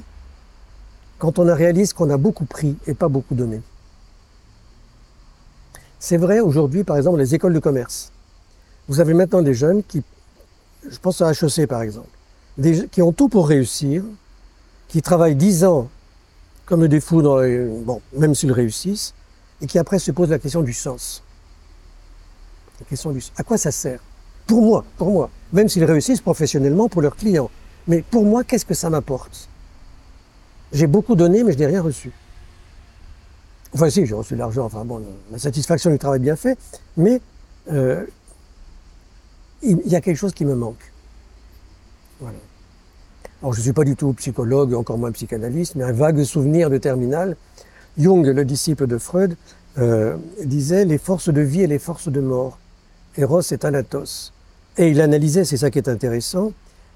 quand 1.18 1.40
on 1.40 1.56
réalise 1.56 1.94
qu'on 1.94 2.10
a 2.10 2.18
beaucoup 2.18 2.44
pris 2.44 2.76
et 2.86 2.94
pas 2.94 3.08
beaucoup 3.08 3.34
donné. 3.34 3.62
C'est 6.00 6.18
vrai 6.18 6.42
aujourd'hui, 6.42 6.84
par 6.84 6.98
exemple, 6.98 7.18
les 7.18 7.34
écoles 7.34 7.54
de 7.54 7.60
commerce. 7.60 8.12
Vous 8.90 9.00
avez 9.00 9.14
maintenant 9.14 9.42
des 9.42 9.54
jeunes 9.54 9.82
qui, 9.84 10.04
je 10.88 10.98
pense 11.00 11.22
à 11.22 11.32
HEC 11.32 11.66
par 11.66 11.82
exemple, 11.82 12.10
qui 12.92 13.02
ont 13.02 13.14
tout 13.14 13.30
pour 13.30 13.48
réussir, 13.48 14.04
qui 14.90 15.02
travaillent 15.02 15.36
dix 15.36 15.64
ans 15.64 15.90
comme 16.66 16.88
des 16.88 17.00
fous, 17.00 17.22
dans 17.22 17.38
bon, 17.84 18.02
même 18.18 18.36
s'ils 18.36 18.52
réussissent, 18.52 19.14
et 19.62 19.68
qui 19.68 19.80
après 19.80 19.98
se 19.98 20.12
pose 20.12 20.30
la 20.30 20.40
question 20.40 20.62
du 20.62 20.74
sens. 20.74 21.24
La 22.82 22.86
question 22.86 23.12
du 23.12 23.24
à 23.38 23.44
quoi 23.44 23.58
ça 23.58 23.72
sert? 23.72 24.02
Pour 24.46 24.62
moi, 24.62 24.84
pour 24.98 25.10
moi, 25.10 25.30
même 25.54 25.70
s'ils 25.70 25.86
réussissent 25.86 26.22
professionnellement 26.22 26.90
pour 26.90 27.02
leurs 27.02 27.16
clients, 27.16 27.50
mais 27.88 28.02
pour 28.02 28.26
moi, 28.26 28.44
qu'est-ce 28.44 28.66
que 28.66 28.74
ça 28.74 28.90
m'apporte? 28.90 29.50
J'ai 30.74 30.88
beaucoup 30.88 31.16
donné, 31.16 31.44
mais 31.44 31.54
je 31.54 31.58
n'ai 31.58 31.68
rien 31.68 31.82
reçu. 31.82 32.12
Enfin, 33.74 33.90
si, 33.90 34.06
j'ai 34.06 34.16
reçu 34.16 34.34
de 34.34 34.40
l'argent, 34.40 34.66
enfin 34.66 34.86
bon, 34.86 35.02
la 35.32 35.38
satisfaction 35.38 35.92
du 35.92 36.00
travail 36.00 36.20
bien 36.20 36.36
fait, 36.36 36.58
mais 36.98 37.22
euh, 37.72 38.06
il 39.62 39.80
y 39.86 39.96
a 39.96 40.02
quelque 40.02 40.18
chose 40.18 40.34
qui 40.34 40.46
me 40.46 40.56
manque. 40.56 40.92
Voilà. 42.20 42.38
Alors, 43.42 43.54
je 43.54 43.60
ne 43.60 43.64
suis 43.64 43.74
pas 43.74 43.84
du 43.84 43.96
tout 43.96 44.14
psychologue, 44.14 44.74
encore 44.74 44.98
moins 44.98 45.12
psychanalyste, 45.12 45.76
mais 45.76 45.84
un 45.84 45.92
vague 45.92 46.24
souvenir 46.24 46.70
de 46.70 46.78
terminal 46.78 47.36
Jung, 47.98 48.26
le 48.26 48.46
disciple 48.46 48.88
de 48.88 48.98
Freud, 48.98 49.38
euh, 49.78 50.18
disait 50.44 50.86
les 50.86 50.98
forces 50.98 51.30
de 51.30 51.42
vie 51.42 51.62
et 51.62 51.68
les 51.68 51.80
forces 51.80 52.10
de 52.10 52.22
mort. 52.22 52.58
Eros 53.18 53.42
et 53.42 53.58
Thanatos. 53.58 54.34
Et 54.78 54.90
il 54.90 55.00
analysait, 55.00 55.46
c'est 55.46 55.58
ça 55.58 55.70
qui 55.70 55.78
est 55.78 55.88
intéressant, 55.88 56.52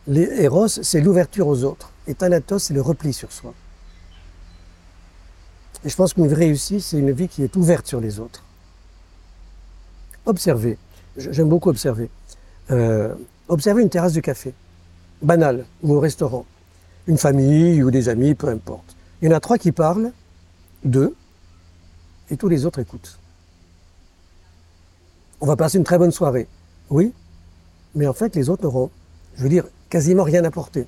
les 0.10 0.50
c'est 0.68 1.01
l'ouverture 1.01 1.48
aux 1.48 1.63
autres, 1.63 1.92
et 2.08 2.16
Thanatos, 2.16 2.63
c'est 2.63 2.74
le 2.74 2.82
repli 2.82 3.13
sur 3.13 3.32
soi. 3.32 3.54
Et 5.86 5.89
je 5.89 5.96
pense 5.96 6.13
qu'une 6.13 6.28
vraie 6.28 6.46
réussite, 6.46 6.82
c'est 6.82 6.98
une 6.98 7.12
vie 7.12 7.28
qui 7.28 7.44
est 7.44 7.56
ouverte 7.56 7.88
sur 7.88 8.01
les 8.01 8.20
autres. 8.20 8.44
Observez, 10.25 10.78
j'aime 11.16 11.48
beaucoup 11.48 11.70
observer. 11.70 12.10
Euh, 12.72 13.13
observez 13.48 13.82
une 13.82 13.89
terrasse 13.89 14.13
de 14.13 14.20
café, 14.20 14.54
banale, 15.22 15.66
ou 15.84 15.94
au 15.94 16.00
restaurant. 16.00 16.46
Une 17.08 17.18
famille 17.18 17.82
ou 17.82 17.92
des 17.92 18.10
amis, 18.10 18.36
peu 18.36 18.50
importe. 18.50 18.96
Il 19.22 19.30
y 19.30 19.32
en 19.34 19.36
a 19.36 19.39
trois 19.39 19.58
qui 19.58 19.72
parlent, 19.72 20.12
deux, 20.84 21.16
et 22.30 22.38
tous 22.38 22.50
les 22.50 22.66
autres 22.66 22.80
écoutent. 22.80 23.20
On 25.39 25.46
va 25.46 25.56
passer 25.56 25.78
une 25.78 25.84
très 25.84 25.98
bonne 25.98 26.12
soirée, 26.12 26.48
oui, 26.89 27.13
mais 27.96 28.08
en 28.08 28.13
fait, 28.13 28.36
les 28.36 28.50
autres 28.50 28.63
n'auront, 28.63 28.89
je 29.36 29.43
veux 29.43 29.50
dire, 29.50 29.65
quasiment 29.89 30.24
rien 30.24 30.43
apporté. 30.43 30.86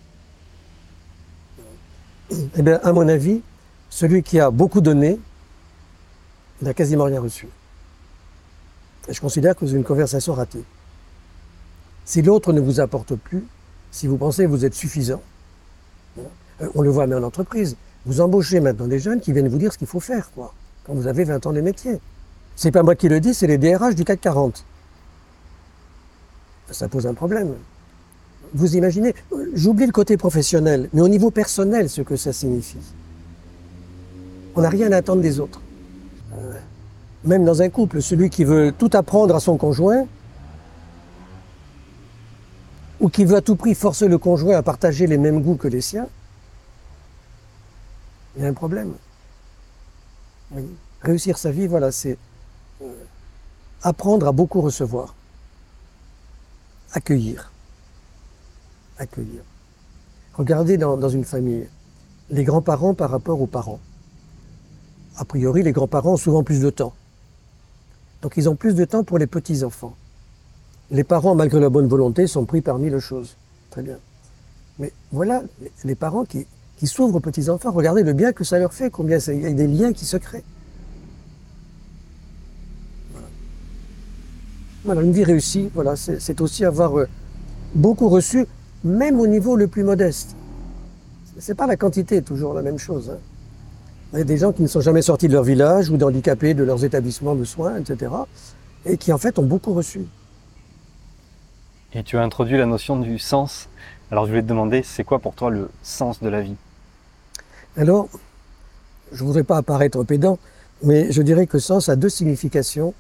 Eh 2.31 2.61
bien, 2.61 2.79
à 2.83 2.93
mon 2.93 3.07
avis, 3.07 3.41
celui 3.89 4.23
qui 4.23 4.39
a 4.39 4.51
beaucoup 4.51 4.81
donné 4.81 5.19
n'a 6.61 6.73
quasiment 6.73 7.05
rien 7.05 7.19
reçu. 7.19 7.47
Et 9.07 9.13
je 9.13 9.21
considère 9.21 9.55
que 9.55 9.65
c'est 9.65 9.73
une 9.73 9.83
conversation 9.83 10.33
ratée. 10.33 10.63
Si 12.05 12.21
l'autre 12.21 12.53
ne 12.53 12.61
vous 12.61 12.79
apporte 12.79 13.15
plus, 13.15 13.43
si 13.91 14.07
vous 14.07 14.17
pensez 14.17 14.43
que 14.43 14.49
vous 14.49 14.65
êtes 14.65 14.73
suffisant, 14.73 15.21
euh, 16.19 16.21
on 16.75 16.81
le 16.81 16.89
voit 16.89 17.07
même 17.07 17.23
en 17.23 17.27
entreprise. 17.27 17.75
Vous 18.05 18.21
embauchez 18.21 18.59
maintenant 18.59 18.87
des 18.87 18.99
jeunes 18.99 19.19
qui 19.19 19.33
viennent 19.33 19.47
vous 19.47 19.57
dire 19.57 19.73
ce 19.73 19.77
qu'il 19.77 19.87
faut 19.87 19.99
faire, 19.99 20.31
quoi, 20.31 20.53
quand 20.85 20.93
vous 20.93 21.07
avez 21.07 21.23
20 21.23 21.45
ans 21.45 21.53
de 21.53 21.61
métier. 21.61 21.99
C'est 22.55 22.71
pas 22.71 22.83
moi 22.83 22.95
qui 22.95 23.09
le 23.09 23.19
dis, 23.19 23.33
c'est 23.33 23.47
les 23.47 23.57
DRH 23.57 23.95
du 23.95 24.03
CAC 24.03 24.21
40. 24.21 24.65
Ça 26.71 26.87
pose 26.87 27.05
un 27.05 27.13
problème. 27.13 27.55
Vous 28.53 28.75
imaginez, 28.75 29.15
j'oublie 29.53 29.85
le 29.85 29.91
côté 29.91 30.17
professionnel, 30.17 30.89
mais 30.93 31.01
au 31.01 31.07
niveau 31.07 31.31
personnel, 31.31 31.89
ce 31.89 32.01
que 32.01 32.17
ça 32.17 32.33
signifie. 32.33 32.77
On 34.55 34.61
n'a 34.61 34.69
rien 34.69 34.91
à 34.91 34.97
attendre 34.97 35.21
des 35.21 35.39
autres. 35.39 35.61
Euh, 36.33 36.53
même 37.23 37.45
dans 37.45 37.61
un 37.61 37.69
couple, 37.69 38.01
celui 38.01 38.29
qui 38.29 38.43
veut 38.43 38.73
tout 38.77 38.89
apprendre 38.93 39.35
à 39.35 39.39
son 39.39 39.57
conjoint, 39.57 40.05
ou 42.99 43.09
qui 43.09 43.25
veut 43.25 43.37
à 43.37 43.41
tout 43.41 43.55
prix 43.55 43.73
forcer 43.73 44.07
le 44.07 44.17
conjoint 44.17 44.55
à 44.55 44.61
partager 44.61 45.07
les 45.07 45.17
mêmes 45.17 45.41
goûts 45.41 45.55
que 45.55 45.67
les 45.67 45.81
siens, 45.81 46.07
il 48.35 48.43
y 48.43 48.45
a 48.45 48.49
un 48.49 48.53
problème. 48.53 48.93
Réussir 51.01 51.37
sa 51.37 51.51
vie, 51.51 51.67
voilà, 51.67 51.91
c'est 51.91 52.17
euh, 52.81 52.93
apprendre 53.81 54.27
à 54.27 54.31
beaucoup 54.31 54.61
recevoir, 54.61 55.15
accueillir, 56.93 57.50
accueillir. 59.01 59.41
Regardez 60.33 60.77
dans, 60.77 61.09
une 61.09 61.25
famille, 61.25 61.67
les 62.29 62.43
grands-parents 62.43 62.93
par 62.93 63.09
rapport 63.09 63.41
aux 63.41 63.47
parents. 63.47 63.79
A 65.17 65.25
priori, 65.25 65.63
les 65.63 65.73
grands-parents 65.73 66.13
ont 66.13 66.17
souvent 66.17 66.43
plus 66.43 66.61
de 66.61 66.69
temps. 66.69 66.93
Donc 68.21 68.37
ils 68.37 68.47
ont 68.47 68.55
plus 68.55 68.75
de 68.75 68.85
temps 68.85 69.03
pour 69.03 69.17
les 69.17 69.27
petits-enfants. 69.27 69.95
Les 70.89 71.03
parents, 71.03 71.35
malgré 71.35 71.59
la 71.59 71.69
bonne 71.69 71.87
volonté, 71.87 72.27
sont 72.27 72.45
pris 72.45 72.61
par 72.61 72.77
mille 72.77 72.97
choses. 72.99 73.35
Très 73.71 73.81
bien. 73.81 73.97
Mais 74.79 74.93
voilà, 75.11 75.43
les 75.83 75.95
parents 75.95 76.23
qui, 76.23 76.45
s'ouvrent 76.85 77.15
aux 77.15 77.19
petits-enfants, 77.19 77.71
regardez 77.71 78.03
le 78.03 78.13
bien 78.13 78.31
que 78.31 78.43
ça 78.43 78.57
leur 78.57 78.73
fait, 78.73 78.89
combien 78.89 79.17
il 79.19 79.41
y 79.41 79.45
a 79.45 79.51
des 79.51 79.67
liens 79.67 79.93
qui 79.93 80.05
se 80.05 80.17
créent. 80.17 80.43
Voilà. 84.83 85.01
une 85.01 85.11
vie 85.11 85.23
réussie, 85.23 85.69
voilà, 85.75 85.95
c'est 85.95 86.41
aussi 86.41 86.65
avoir 86.65 86.97
euh, 86.97 87.07
beaucoup 87.75 88.09
reçu, 88.09 88.47
même 88.83 89.19
au 89.19 89.27
niveau 89.27 89.55
le 89.55 89.67
plus 89.67 89.83
modeste. 89.83 90.35
C'est 91.39 91.55
pas 91.55 91.67
la 91.67 91.77
quantité 91.77 92.21
toujours 92.21 92.53
la 92.53 92.61
même 92.61 92.77
chose. 92.77 93.09
Hein. 93.09 93.19
Il 94.13 94.19
y 94.19 94.21
a 94.21 94.25
des 94.25 94.37
gens 94.37 94.51
qui 94.51 94.61
ne 94.61 94.67
sont 94.67 94.81
jamais 94.81 95.01
sortis 95.01 95.27
de 95.27 95.33
leur 95.33 95.43
village 95.43 95.89
ou 95.89 95.97
d'handicapés 95.97 96.53
de 96.53 96.63
leurs 96.63 96.83
établissements 96.83 97.35
de 97.35 97.45
soins, 97.45 97.77
etc. 97.77 98.11
Et 98.85 98.97
qui 98.97 99.13
en 99.13 99.17
fait 99.17 99.39
ont 99.39 99.45
beaucoup 99.45 99.73
reçu. 99.73 100.01
Et 101.93 102.03
tu 102.03 102.17
as 102.17 102.21
introduit 102.21 102.57
la 102.57 102.65
notion 102.65 102.99
du 102.99 103.19
sens. 103.19 103.69
Alors 104.11 104.25
je 104.25 104.31
voulais 104.31 104.41
te 104.41 104.47
demander, 104.47 104.83
c'est 104.83 105.03
quoi 105.03 105.19
pour 105.19 105.33
toi 105.33 105.49
le 105.49 105.69
sens 105.81 106.21
de 106.21 106.27
la 106.27 106.41
vie? 106.41 106.55
Alors, 107.77 108.09
je 109.13 109.21
ne 109.23 109.27
voudrais 109.27 109.43
pas 109.43 109.57
apparaître 109.57 110.03
pédant, 110.03 110.39
mais 110.83 111.11
je 111.11 111.21
dirais 111.21 111.47
que 111.47 111.59
sens 111.59 111.87
a 111.87 111.95
deux 111.95 112.09
significations. 112.09 112.93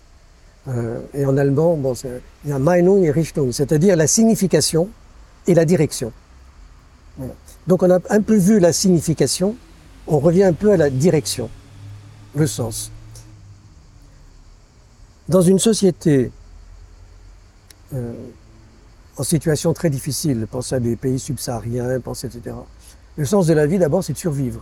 Euh, 0.67 0.99
et 1.13 1.25
en 1.25 1.37
allemand, 1.37 1.75
bon, 1.75 1.93
il 2.45 2.51
y 2.51 2.53
a 2.53 2.59
Meinung 2.59 3.03
et 3.03 3.11
Richtung, 3.11 3.51
c'est-à-dire 3.51 3.95
la 3.95 4.07
signification 4.07 4.89
et 5.47 5.53
la 5.53 5.65
direction. 5.65 6.11
Donc 7.67 7.83
on 7.83 7.91
a 7.91 7.99
un 8.09 8.21
peu 8.21 8.35
vu 8.35 8.59
la 8.59 8.73
signification, 8.73 9.55
on 10.07 10.19
revient 10.19 10.43
un 10.43 10.53
peu 10.53 10.71
à 10.71 10.77
la 10.77 10.89
direction, 10.89 11.49
le 12.35 12.47
sens. 12.47 12.91
Dans 15.29 15.41
une 15.41 15.59
société 15.59 16.31
euh, 17.93 18.13
en 19.17 19.23
situation 19.23 19.73
très 19.73 19.89
difficile, 19.89 20.47
pensez 20.49 20.75
à 20.75 20.79
des 20.79 20.95
pays 20.95 21.19
subsahariens, 21.19 21.99
pensez, 21.99 22.27
etc. 22.27 22.55
Le 23.17 23.25
sens 23.25 23.45
de 23.45 23.53
la 23.53 23.67
vie, 23.67 23.77
d'abord, 23.77 24.03
c'est 24.03 24.13
de 24.13 24.17
survivre. 24.17 24.61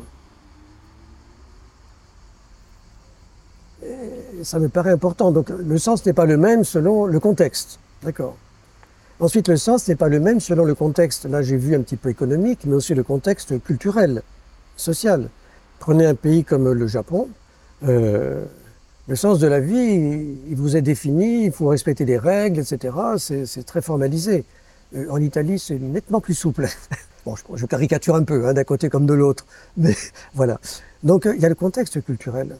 Ça 4.43 4.59
me 4.59 4.69
paraît 4.69 4.91
important. 4.91 5.31
Donc, 5.31 5.49
le 5.49 5.77
sens 5.77 6.05
n'est 6.05 6.13
pas 6.13 6.25
le 6.25 6.37
même 6.37 6.63
selon 6.63 7.05
le 7.05 7.19
contexte. 7.19 7.79
D'accord. 8.03 8.35
Ensuite, 9.19 9.49
le 9.49 9.57
sens 9.57 9.87
n'est 9.87 9.95
pas 9.95 10.07
le 10.07 10.21
même 10.21 10.39
selon 10.39 10.63
le 10.63 10.75
contexte. 10.75 11.25
Là, 11.25 11.41
j'ai 11.41 11.57
vu 11.57 11.75
un 11.75 11.81
petit 11.81 11.97
peu 11.97 12.09
économique, 12.09 12.61
mais 12.65 12.73
aussi 12.73 12.93
le 12.93 13.03
contexte 13.03 13.61
culturel, 13.63 14.21
social. 14.77 15.29
Prenez 15.79 16.05
un 16.05 16.15
pays 16.15 16.45
comme 16.45 16.71
le 16.71 16.87
Japon. 16.87 17.27
Euh, 17.83 18.45
le 19.07 19.15
sens 19.15 19.39
de 19.39 19.47
la 19.47 19.59
vie, 19.59 20.37
il 20.47 20.55
vous 20.55 20.77
est 20.77 20.81
défini, 20.81 21.45
il 21.45 21.51
faut 21.51 21.67
respecter 21.67 22.05
les 22.05 22.17
règles, 22.17 22.59
etc. 22.59 22.95
C'est 23.17 23.65
très 23.65 23.81
formalisé. 23.81 24.45
Euh, 24.95 25.07
en 25.09 25.19
Italie, 25.19 25.59
c'est 25.59 25.79
nettement 25.79 26.21
plus 26.21 26.35
souple. 26.35 26.67
bon, 27.25 27.35
je, 27.55 27.65
caricature 27.65 28.15
un 28.15 28.23
peu, 28.23 28.47
hein, 28.47 28.53
d'un 28.53 28.63
côté 28.63 28.87
comme 28.87 29.05
de 29.05 29.13
l'autre, 29.13 29.45
mais 29.77 29.95
voilà. 30.33 30.59
Donc, 31.03 31.25
euh, 31.25 31.35
il 31.35 31.41
y 31.41 31.45
a 31.45 31.49
le 31.49 31.55
contexte 31.55 32.01
culturel. 32.03 32.57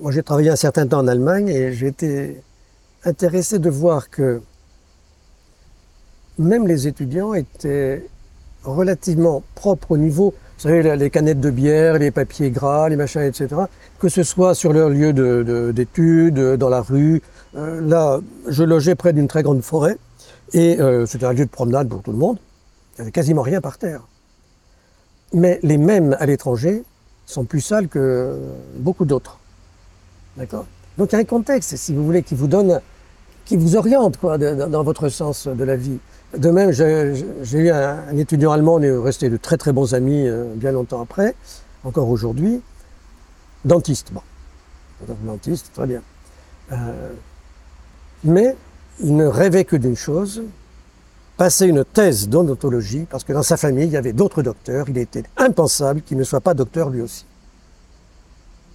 Moi, 0.00 0.12
j'ai 0.12 0.22
travaillé 0.22 0.50
un 0.50 0.56
certain 0.56 0.86
temps 0.86 0.98
en 0.98 1.08
Allemagne 1.08 1.48
et 1.48 1.72
j'ai 1.72 1.86
été 1.86 2.42
intéressé 3.04 3.58
de 3.58 3.70
voir 3.70 4.10
que 4.10 4.42
même 6.38 6.66
les 6.66 6.88
étudiants 6.88 7.34
étaient 7.34 8.04
relativement 8.64 9.42
propres 9.54 9.92
au 9.92 9.96
niveau 9.96 10.34
vous 10.62 10.68
savez, 10.68 10.96
les 10.96 11.10
canettes 11.10 11.40
de 11.40 11.50
bière, 11.50 11.98
les 11.98 12.12
papiers 12.12 12.52
gras, 12.52 12.88
les 12.88 12.94
machins, 12.94 13.22
etc. 13.22 13.48
Que 13.98 14.08
ce 14.08 14.22
soit 14.22 14.54
sur 14.54 14.72
leur 14.72 14.90
lieu 14.90 15.12
d'études, 15.72 16.34
de, 16.34 16.54
dans 16.54 16.68
la 16.68 16.80
rue. 16.80 17.20
Euh, 17.56 17.80
là, 17.80 18.20
je 18.46 18.62
logeais 18.62 18.94
près 18.94 19.12
d'une 19.12 19.26
très 19.26 19.42
grande 19.42 19.62
forêt 19.62 19.96
et 20.52 20.80
euh, 20.80 21.04
c'était 21.04 21.26
un 21.26 21.32
lieu 21.32 21.46
de 21.46 21.50
promenade 21.50 21.88
pour 21.88 22.00
tout 22.04 22.12
le 22.12 22.18
monde. 22.18 22.38
Il 22.92 23.00
n'y 23.00 23.02
avait 23.02 23.10
quasiment 23.10 23.42
rien 23.42 23.60
par 23.60 23.76
terre. 23.76 24.02
Mais 25.32 25.58
les 25.64 25.78
mêmes 25.78 26.16
à 26.20 26.26
l'étranger 26.26 26.84
sont 27.26 27.44
plus 27.44 27.60
sales 27.60 27.88
que 27.88 28.38
beaucoup 28.76 29.04
d'autres. 29.04 29.40
D'accord? 30.36 30.66
Donc 30.96 31.10
il 31.10 31.16
y 31.16 31.18
a 31.18 31.22
un 31.22 31.24
contexte, 31.24 31.74
si 31.74 31.92
vous 31.92 32.04
voulez, 32.04 32.22
qui 32.22 32.36
vous 32.36 32.46
donne, 32.46 32.80
qui 33.46 33.56
vous 33.56 33.74
oriente 33.74 34.16
quoi, 34.16 34.38
dans 34.38 34.84
votre 34.84 35.08
sens 35.08 35.48
de 35.48 35.64
la 35.64 35.74
vie. 35.74 35.98
De 36.36 36.50
même, 36.50 36.70
j'ai 36.70 37.58
eu 37.58 37.70
un, 37.70 38.16
étudiant 38.16 38.52
allemand, 38.52 38.76
on 38.76 38.82
est 38.82 38.96
resté 38.96 39.28
de 39.28 39.36
très 39.36 39.58
très 39.58 39.72
bons 39.72 39.92
amis 39.92 40.26
euh, 40.26 40.54
bien 40.54 40.72
longtemps 40.72 41.02
après, 41.02 41.34
encore 41.84 42.08
aujourd'hui, 42.08 42.62
dentiste. 43.66 44.12
Bon, 44.12 44.22
dentiste, 45.24 45.72
très 45.74 45.86
bien. 45.86 46.00
Euh, 46.72 47.12
mais 48.24 48.56
il 49.00 49.14
ne 49.14 49.26
rêvait 49.26 49.66
que 49.66 49.76
d'une 49.76 49.96
chose, 49.96 50.42
passer 51.36 51.66
une 51.66 51.84
thèse 51.84 52.30
d'odontologie, 52.30 53.06
parce 53.10 53.24
que 53.24 53.34
dans 53.34 53.42
sa 53.42 53.58
famille, 53.58 53.86
il 53.86 53.92
y 53.92 53.96
avait 53.98 54.14
d'autres 54.14 54.42
docteurs, 54.42 54.88
il 54.88 54.96
était 54.96 55.24
impensable 55.36 56.00
qu'il 56.00 56.16
ne 56.16 56.24
soit 56.24 56.40
pas 56.40 56.54
docteur 56.54 56.88
lui 56.88 57.02
aussi. 57.02 57.26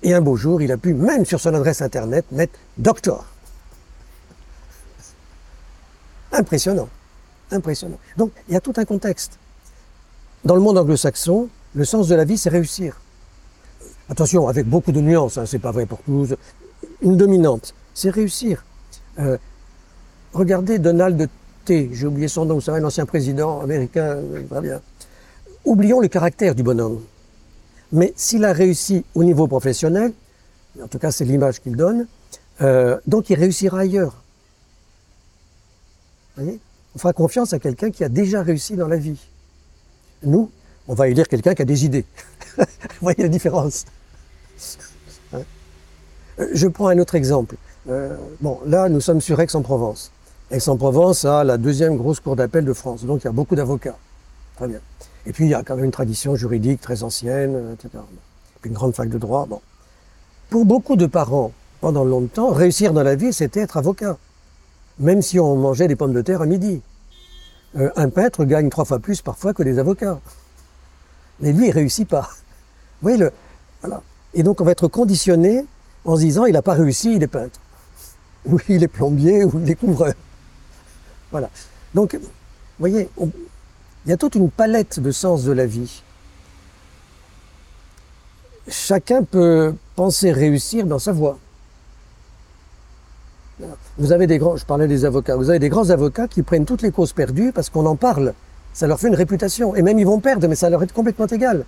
Et 0.04 0.14
un 0.14 0.22
beau 0.22 0.36
jour, 0.36 0.62
il 0.62 0.72
a 0.72 0.78
pu, 0.78 0.94
même 0.94 1.26
sur 1.26 1.40
son 1.40 1.56
adresse 1.56 1.82
internet, 1.82 2.26
mettre 2.32 2.54
docteur. 2.78 3.26
Impressionnant. 6.32 6.88
Impressionnant. 7.52 7.98
Donc, 8.18 8.32
il 8.48 8.54
y 8.54 8.58
a 8.58 8.62
tout 8.62 8.74
un 8.76 8.86
contexte. 8.86 9.40
Dans 10.44 10.56
le 10.56 10.62
monde 10.62 10.78
anglo-saxon, 10.78 11.50
le 11.76 11.86
sens 11.86 12.08
de 12.08 12.16
la 12.16 12.26
vie, 12.26 12.38
c'est 12.38 12.50
réussir. 12.50 13.00
Attention, 14.10 14.48
avec 14.48 14.68
beaucoup 14.68 14.92
de 14.92 15.02
nuances, 15.02 15.38
hein, 15.38 15.46
c'est 15.46 15.60
pas 15.60 15.72
vrai 15.72 15.86
pour 15.86 16.00
tous. 16.00 16.36
Une 17.02 17.18
dominante, 17.18 17.74
c'est 17.94 18.10
réussir. 18.10 18.64
Euh, 19.20 19.38
regardez 20.34 20.80
Donald 20.80 21.30
T, 21.66 21.90
j'ai 21.92 22.08
oublié 22.08 22.28
son 22.28 22.46
nom, 22.46 22.56
vous 22.56 22.62
savez, 22.62 22.80
l'ancien 22.80 23.06
président 23.06 23.60
américain, 23.62 24.20
très 24.50 24.62
bien. 24.62 24.82
Oublions 25.66 26.00
le 26.00 26.08
caractère 26.08 26.56
du 26.56 26.64
bonhomme. 26.64 27.02
Mais 27.92 28.14
s'il 28.16 28.46
a 28.46 28.54
réussi 28.54 29.04
au 29.16 29.24
niveau 29.24 29.48
professionnel, 29.48 30.14
en 30.82 30.88
tout 30.88 31.00
cas 31.00 31.12
c'est 31.12 31.26
l'image 31.26 31.62
qu'il 31.62 31.76
donne, 31.76 32.08
euh, 32.62 32.98
donc 33.08 33.30
il 33.30 33.36
réussira 33.36 33.80
ailleurs. 33.80 34.22
Vous 36.36 36.44
voyez? 36.44 36.60
On 36.96 37.00
fera 37.00 37.14
confiance 37.14 37.54
à 37.54 37.60
quelqu'un 37.60 37.92
qui 37.92 38.04
a 38.04 38.10
déjà 38.10 38.42
réussi 38.42 38.76
dans 38.76 38.88
la 38.88 38.98
vie. 38.98 39.20
Nous, 40.24 40.50
on 40.88 40.94
va 40.94 41.08
élire 41.08 41.28
quelqu'un 41.28 41.54
qui 41.54 41.62
a 41.62 41.66
des 41.66 41.86
idées. 41.86 42.06
Vous 42.58 42.66
voyez 43.02 43.24
la 43.24 43.30
différence 43.30 43.86
hein? 45.34 45.42
Euh, 46.40 46.48
Je 46.54 46.68
prends 46.68 46.88
un 46.88 46.98
autre 47.00 47.16
exemple. 47.16 47.56
Euh, 47.90 48.16
bon, 48.42 48.60
là, 48.66 48.90
nous 48.90 49.02
sommes 49.02 49.22
sur 49.22 49.40
Aix-en-Provence. 49.40 50.12
Aix-en-Provence 50.50 51.26
a 51.26 51.44
la 51.44 51.58
deuxième 51.58 51.98
grosse 51.98 52.20
cour 52.20 52.36
d'appel 52.36 52.66
de 52.66 52.74
France, 52.74 53.04
donc 53.04 53.22
il 53.22 53.26
y 53.26 53.28
a 53.28 53.34
beaucoup 53.34 53.56
d'avocats. 53.56 53.98
Très 54.56 54.68
bien. 54.68 54.80
Et 55.26 55.34
puis, 55.34 55.46
il 55.46 55.50
y 55.50 55.54
a 55.54 55.62
quand 55.62 55.76
même 55.76 55.86
une 55.86 55.92
tradition 55.92 56.36
juridique 56.36 56.82
très 56.82 57.04
ancienne, 57.04 57.54
euh, 57.56 57.74
etc. 57.74 58.04
Une 58.64 58.74
grande 58.74 58.96
fac 58.96 59.10
de 59.10 59.18
droit. 59.18 59.46
Bon. 59.46 59.62
Pour 60.50 60.66
beaucoup 60.66 60.96
de 60.96 61.06
parents, 61.06 61.52
pendant 61.80 62.06
longtemps, 62.06 62.52
réussir 62.52 62.94
dans 62.94 63.04
la 63.04 63.16
vie, 63.16 63.34
c'était 63.34 63.60
être 63.60 63.78
avocat 63.78 64.18
même 65.00 65.22
si 65.22 65.40
on 65.40 65.56
mangeait 65.56 65.88
des 65.88 65.96
pommes 65.96 66.14
de 66.14 66.22
terre 66.22 66.42
à 66.42 66.46
midi. 66.46 66.82
Euh, 67.78 67.90
un 67.96 68.10
peintre 68.10 68.46
gagne 68.46 68.70
trois 68.70 68.86
fois 68.86 69.00
plus 69.00 69.22
parfois 69.22 69.54
que 69.54 69.64
les 69.64 69.80
avocats. 69.80 70.20
Mais 71.40 71.52
lui, 71.54 71.68
il 71.68 71.72
réussit 71.72 72.08
pas. 72.08 72.30
Vous 73.02 73.10
voyez, 73.10 73.18
le, 73.18 73.32
voilà. 73.82 74.02
Et 74.34 74.44
donc, 74.44 74.62
on 74.62 74.64
va 74.64 74.72
être 74.72 74.88
conditionné 74.88 75.66
en 76.06 76.16
se 76.16 76.22
disant, 76.22 76.46
il 76.46 76.54
n'a 76.54 76.62
pas 76.62 76.74
réussi, 76.74 77.16
il 77.16 77.24
est 77.24 77.28
peintre. 77.28 77.60
Ou 78.46 78.60
il 78.70 78.84
est 78.84 78.88
plombier, 78.88 79.44
ou 79.44 79.60
il 79.62 79.70
est 79.70 79.76
couvreur. 79.76 80.14
Voilà. 81.32 81.50
Donc, 81.94 82.16
vous 82.16 82.30
voyez, 82.80 83.10
il 83.20 84.10
y 84.10 84.14
a 84.14 84.18
toute 84.18 84.36
une 84.36 84.50
palette 84.50 85.02
de 85.02 85.12
sens 85.12 85.44
de 85.44 85.52
la 85.52 85.66
vie. 85.66 86.02
Chacun 88.70 89.24
peut 89.24 89.74
penser 89.96 90.32
réussir 90.32 90.86
dans 90.86 91.00
sa 91.00 91.12
voie. 91.12 91.40
Vous 93.98 94.12
avez 94.12 94.28
des 94.28 94.38
grands, 94.38 94.56
je 94.56 94.66
parlais 94.66 94.88
des 94.88 95.06
avocats, 95.06 95.36
vous 95.36 95.50
avez 95.50 95.60
des 95.60 95.70
grands 95.70 95.90
avocats 95.90 96.28
qui 96.28 96.44
prennent 96.44 96.66
toutes 96.66 96.84
les 96.84 96.92
causes 96.92 97.14
perdues 97.14 97.52
parce 97.52 97.70
qu'on 97.70 97.86
en 97.86 97.96
parle. 97.96 98.34
Ça 98.74 98.86
leur 98.86 99.00
fait 99.00 99.08
une 99.08 99.16
réputation. 99.16 99.76
Et 99.76 99.82
même 99.82 99.98
ils 99.98 100.06
vont 100.06 100.20
perdre, 100.20 100.48
mais 100.48 100.56
ça 100.56 100.70
leur 100.70 100.84
est 100.84 100.92
complètement 100.92 101.26
égal. 101.26 101.66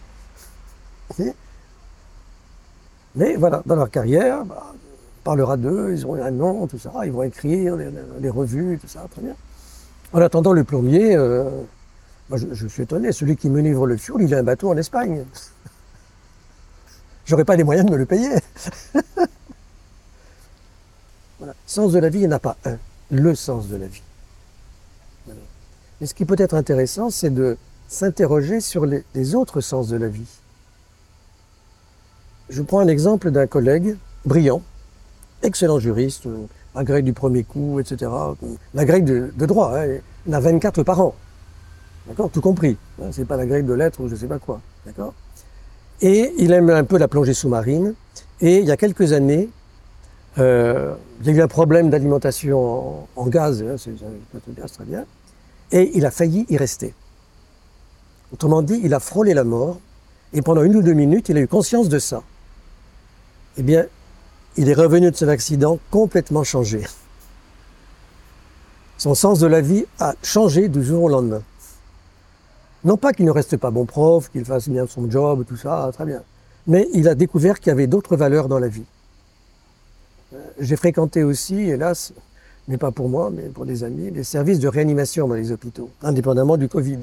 Mais 3.15 3.35
voilà, 3.35 3.63
dans 3.65 3.75
leur 3.75 3.89
carrière, 3.89 4.45
bah, 4.45 4.73
on 4.73 5.23
parlera 5.23 5.57
d'eux, 5.57 5.93
ils 5.93 6.05
auront 6.05 6.21
un 6.21 6.31
nom, 6.31 6.67
tout 6.67 6.77
ça, 6.77 6.91
ils 7.05 7.11
vont 7.11 7.23
écrire 7.23 7.75
les, 7.75 8.29
revues, 8.29 8.77
tout 8.79 8.87
ça, 8.87 9.07
très 9.11 9.21
bien. 9.21 9.35
En 10.13 10.21
attendant, 10.21 10.53
le 10.53 10.63
plombier, 10.63 11.15
euh, 11.15 11.49
je, 12.31 12.67
suis 12.67 12.83
étonné, 12.83 13.11
celui 13.11 13.35
qui 13.35 13.49
me 13.49 13.61
livre 13.61 13.87
le 13.87 13.97
fioul, 13.97 14.21
il 14.21 14.33
a 14.35 14.37
un 14.37 14.43
bateau 14.43 14.69
en 14.69 14.77
Espagne. 14.77 15.25
J'aurais 17.25 17.45
pas 17.45 17.55
les 17.55 17.63
moyens 17.63 17.87
de 17.87 17.91
me 17.91 17.97
le 17.97 18.05
payer. 18.05 18.29
voilà. 21.39 21.55
Sens 21.65 21.91
de 21.93 21.99
la 21.99 22.09
vie, 22.09 22.19
il 22.19 22.27
n'y 22.27 22.33
en 22.33 22.37
a 22.37 22.39
pas 22.39 22.57
un. 22.65 22.77
Le 23.09 23.33
sens 23.33 23.67
de 23.67 23.75
la 23.77 23.87
vie. 23.87 24.03
Mais 25.99 26.07
ce 26.07 26.13
qui 26.13 26.25
peut 26.25 26.35
être 26.37 26.53
intéressant, 26.53 27.09
c'est 27.09 27.33
de 27.33 27.57
s'interroger 27.87 28.61
sur 28.61 28.85
les, 28.85 29.35
autres 29.35 29.61
sens 29.61 29.87
de 29.87 29.97
la 29.97 30.07
vie. 30.07 30.27
Je 32.49 32.61
prends 32.61 32.79
un 32.79 32.87
exemple 32.87 33.31
d'un 33.31 33.47
collègue 33.47 33.97
brillant, 34.25 34.61
excellent 35.43 35.79
juriste, 35.79 36.27
la 36.75 36.83
grève 36.83 37.03
du 37.03 37.13
premier 37.13 37.43
coup, 37.43 37.79
etc. 37.79 38.11
La 38.73 38.85
grève 38.85 39.03
de, 39.03 39.45
droit, 39.45 39.77
hein, 39.77 39.99
il 40.25 40.33
a 40.33 40.39
24 40.39 40.83
par 40.83 41.01
an. 41.01 41.15
D'accord? 42.07 42.29
Tout 42.31 42.41
compris. 42.41 42.77
Hein, 43.01 43.09
c'est 43.11 43.25
pas 43.25 43.37
la 43.37 43.45
grève 43.45 43.65
de 43.65 43.73
lettres 43.73 44.01
ou 44.01 44.07
je 44.07 44.15
sais 44.15 44.27
pas 44.27 44.39
quoi. 44.39 44.61
D'accord? 44.85 45.13
Et 46.01 46.33
il 46.37 46.51
aime 46.53 46.69
un 46.69 46.83
peu 46.83 46.97
la 46.97 47.07
plongée 47.07 47.33
sous-marine. 47.33 47.93
Et 48.41 48.59
il 48.59 48.65
y 48.65 48.71
a 48.71 48.77
quelques 48.77 49.11
années, 49.13 49.49
il 50.39 51.27
y 51.27 51.29
a 51.29 51.33
eu 51.33 51.41
un 51.41 51.47
problème 51.47 51.89
d'alimentation 51.89 53.07
en, 53.15 53.27
gaz, 53.27 53.61
hein, 53.61 53.75
c'est 53.77 53.91
un 53.91 54.53
gaz 54.53 54.71
très 54.71 54.85
bien 54.85 55.05
et 55.71 55.91
il 55.95 56.05
a 56.05 56.11
failli 56.11 56.45
y 56.49 56.57
rester. 56.57 56.93
Autrement 58.33 58.61
dit, 58.61 58.79
il 58.83 58.93
a 58.93 58.99
frôlé 58.99 59.33
la 59.33 59.43
mort, 59.43 59.79
et 60.33 60.41
pendant 60.41 60.63
une 60.63 60.75
ou 60.75 60.81
deux 60.81 60.93
minutes, 60.93 61.29
il 61.29 61.37
a 61.37 61.41
eu 61.41 61.47
conscience 61.47 61.89
de 61.89 61.99
ça. 61.99 62.21
Eh 63.57 63.63
bien, 63.63 63.85
il 64.57 64.69
est 64.69 64.73
revenu 64.73 65.09
de 65.11 65.15
cet 65.15 65.29
accident 65.29 65.79
complètement 65.89 66.43
changé. 66.43 66.81
Son 68.97 69.15
sens 69.15 69.39
de 69.39 69.47
la 69.47 69.61
vie 69.61 69.85
a 69.99 70.13
changé 70.21 70.67
du 70.67 70.83
jour 70.83 71.03
au 71.03 71.09
lendemain. 71.09 71.41
Non 72.83 72.97
pas 72.97 73.13
qu'il 73.13 73.25
ne 73.25 73.31
reste 73.31 73.57
pas 73.57 73.71
bon 73.71 73.85
prof, 73.85 74.29
qu'il 74.29 74.45
fasse 74.45 74.69
bien 74.69 74.85
son 74.87 75.09
job, 75.09 75.45
tout 75.47 75.57
ça, 75.57 75.89
très 75.93 76.05
bien. 76.05 76.21
Mais 76.67 76.87
il 76.93 77.07
a 77.07 77.15
découvert 77.15 77.59
qu'il 77.59 77.67
y 77.67 77.71
avait 77.71 77.87
d'autres 77.87 78.15
valeurs 78.15 78.47
dans 78.47 78.59
la 78.59 78.67
vie. 78.67 78.85
Euh, 80.33 80.37
j'ai 80.59 80.75
fréquenté 80.75 81.23
aussi, 81.23 81.55
hélas, 81.55 82.13
mais 82.67 82.77
pas 82.77 82.91
pour 82.91 83.09
moi, 83.09 83.31
mais 83.33 83.49
pour 83.49 83.65
des 83.65 83.83
amis, 83.83 84.11
les 84.11 84.23
services 84.23 84.59
de 84.59 84.67
réanimation 84.67 85.27
dans 85.27 85.35
les 85.35 85.51
hôpitaux, 85.51 85.89
indépendamment 86.01 86.57
du 86.57 86.67
Covid. 86.67 86.99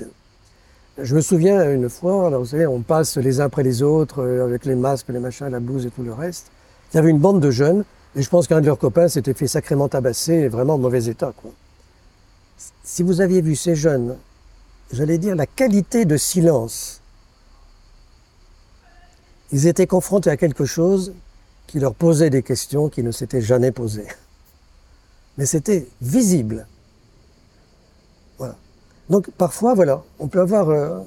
Je 0.98 1.14
me 1.14 1.20
souviens 1.20 1.70
une 1.72 1.88
fois, 1.88 2.28
alors 2.28 2.40
vous 2.40 2.46
savez, 2.46 2.66
on 2.66 2.80
passe 2.80 3.16
les 3.16 3.40
uns 3.40 3.46
après 3.46 3.62
les 3.62 3.82
autres, 3.82 4.22
euh, 4.22 4.44
avec 4.44 4.64
les 4.64 4.74
masques, 4.76 5.08
les 5.08 5.18
machins, 5.18 5.48
la 5.48 5.60
blouse 5.60 5.86
et 5.86 5.90
tout 5.90 6.02
le 6.02 6.12
reste. 6.12 6.46
Il 6.92 6.96
y 6.96 6.98
avait 6.98 7.10
une 7.10 7.18
bande 7.18 7.40
de 7.40 7.50
jeunes, 7.50 7.84
et 8.14 8.22
je 8.22 8.30
pense 8.30 8.46
qu'un 8.46 8.60
de 8.60 8.66
leurs 8.66 8.78
copains 8.78 9.08
s'était 9.08 9.34
fait 9.34 9.48
sacrément 9.48 9.88
tabasser, 9.88 10.48
vraiment 10.48 10.74
en 10.74 10.78
mauvais 10.78 11.04
état. 11.06 11.32
Quoi. 11.36 11.50
Si 12.84 13.02
vous 13.02 13.20
aviez 13.20 13.42
vu 13.42 13.56
ces 13.56 13.74
jeunes, 13.74 14.16
j'allais 14.92 15.18
dire 15.18 15.34
la 15.34 15.46
qualité 15.46 16.04
de 16.04 16.16
silence, 16.16 17.02
ils 19.52 19.66
étaient 19.66 19.86
confrontés 19.86 20.30
à 20.30 20.36
quelque 20.36 20.64
chose 20.64 21.12
qui 21.76 21.80
leur 21.80 21.94
posait 21.94 22.30
des 22.30 22.42
questions 22.42 22.88
qui 22.88 23.02
ne 23.02 23.10
s'étaient 23.12 23.42
jamais 23.42 23.70
posées 23.70 24.08
mais 25.36 25.44
c'était 25.44 25.86
visible. 26.00 26.66
Voilà. 28.38 28.56
Donc 29.10 29.30
parfois, 29.32 29.74
voilà, 29.74 30.02
on 30.18 30.28
peut 30.28 30.40
avoir 30.40 30.70
euh, 30.70 31.00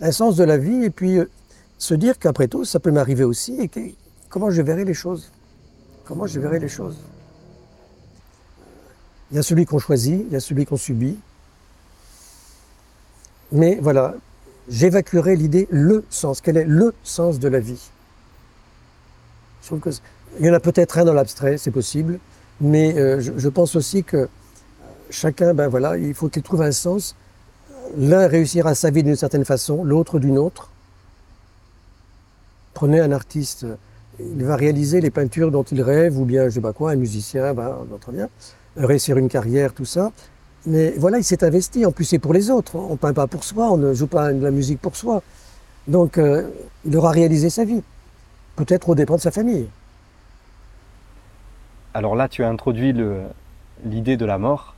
un 0.00 0.10
sens 0.10 0.34
de 0.34 0.42
la 0.42 0.58
vie 0.58 0.82
et 0.82 0.90
puis 0.90 1.18
euh, 1.18 1.30
se 1.78 1.94
dire 1.94 2.18
qu'après 2.18 2.48
tout, 2.48 2.64
ça 2.64 2.80
peut 2.80 2.90
m'arriver 2.90 3.22
aussi 3.22 3.60
et 3.60 3.68
que, 3.68 3.78
comment 4.28 4.50
je 4.50 4.62
verrai 4.62 4.84
les 4.84 4.94
choses? 4.94 5.30
Comment 6.04 6.26
je 6.26 6.40
verrai 6.40 6.58
les 6.58 6.68
choses? 6.68 6.96
Il 9.30 9.36
y 9.36 9.38
a 9.38 9.44
celui 9.44 9.64
qu'on 9.64 9.78
choisit, 9.78 10.24
il 10.26 10.32
y 10.32 10.36
a 10.36 10.40
celui 10.40 10.66
qu'on 10.66 10.76
subit. 10.76 11.20
Mais 13.52 13.78
voilà, 13.80 14.16
j'évacuerai 14.68 15.36
l'idée, 15.36 15.68
le 15.70 16.04
sens. 16.10 16.40
Quel 16.40 16.56
est 16.56 16.64
le 16.64 16.92
sens 17.04 17.38
de 17.38 17.46
la 17.46 17.60
vie? 17.60 17.91
Il 20.40 20.46
y 20.46 20.50
en 20.50 20.54
a 20.54 20.60
peut-être 20.60 20.98
un 20.98 21.04
dans 21.04 21.12
l'abstrait, 21.12 21.58
c'est 21.58 21.70
possible. 21.70 22.18
Mais 22.60 22.94
euh, 22.96 23.20
je, 23.20 23.48
pense 23.48 23.74
aussi 23.76 24.04
que 24.04 24.28
chacun, 25.10 25.52
ben 25.52 25.68
voilà, 25.68 25.96
il 25.96 26.14
faut 26.14 26.28
qu'il 26.28 26.42
trouve 26.42 26.62
un 26.62 26.72
sens. 26.72 27.16
L'un 27.96 28.26
réussira 28.28 28.74
sa 28.74 28.90
vie 28.90 29.02
d'une 29.02 29.16
certaine 29.16 29.44
façon, 29.44 29.84
l'autre 29.84 30.18
d'une 30.18 30.38
autre. 30.38 30.70
Prenez 32.72 33.00
un 33.00 33.12
artiste, 33.12 33.66
il 34.20 34.44
va 34.44 34.56
réaliser 34.56 35.00
les 35.00 35.10
peintures 35.10 35.50
dont 35.50 35.64
il 35.64 35.82
rêve, 35.82 36.18
ou 36.18 36.24
bien, 36.24 36.48
je 36.48 36.54
sais 36.54 36.60
pas 36.60 36.72
quoi, 36.72 36.92
un 36.92 36.96
musicien, 36.96 37.52
ben, 37.52 37.76
très 38.00 38.12
bien, 38.12 38.28
réussir 38.76 39.18
une 39.18 39.28
carrière, 39.28 39.72
tout 39.74 39.84
ça. 39.84 40.12
Mais 40.64 40.94
voilà, 40.96 41.18
il 41.18 41.24
s'est 41.24 41.44
investi. 41.44 41.84
En 41.84 41.92
plus, 41.92 42.04
c'est 42.04 42.18
pour 42.18 42.32
les 42.32 42.50
autres. 42.50 42.76
On 42.76 42.92
ne 42.92 42.96
peint 42.96 43.12
pas 43.12 43.26
pour 43.26 43.44
soi, 43.44 43.70
on 43.70 43.76
ne 43.76 43.92
joue 43.92 44.06
pas 44.06 44.32
de 44.32 44.42
la 44.42 44.50
musique 44.50 44.80
pour 44.80 44.96
soi. 44.96 45.22
Donc, 45.88 46.18
euh, 46.18 46.48
il 46.84 46.96
aura 46.96 47.10
réalisé 47.10 47.50
sa 47.50 47.64
vie. 47.64 47.82
Peut-être 48.56 48.88
au 48.88 48.94
dépens 48.94 49.16
de 49.16 49.20
sa 49.20 49.30
famille. 49.30 49.68
Alors 51.94 52.16
là, 52.16 52.28
tu 52.28 52.42
as 52.44 52.48
introduit 52.48 52.94
l'idée 53.84 54.16
de 54.16 54.24
la 54.24 54.38
mort. 54.38 54.74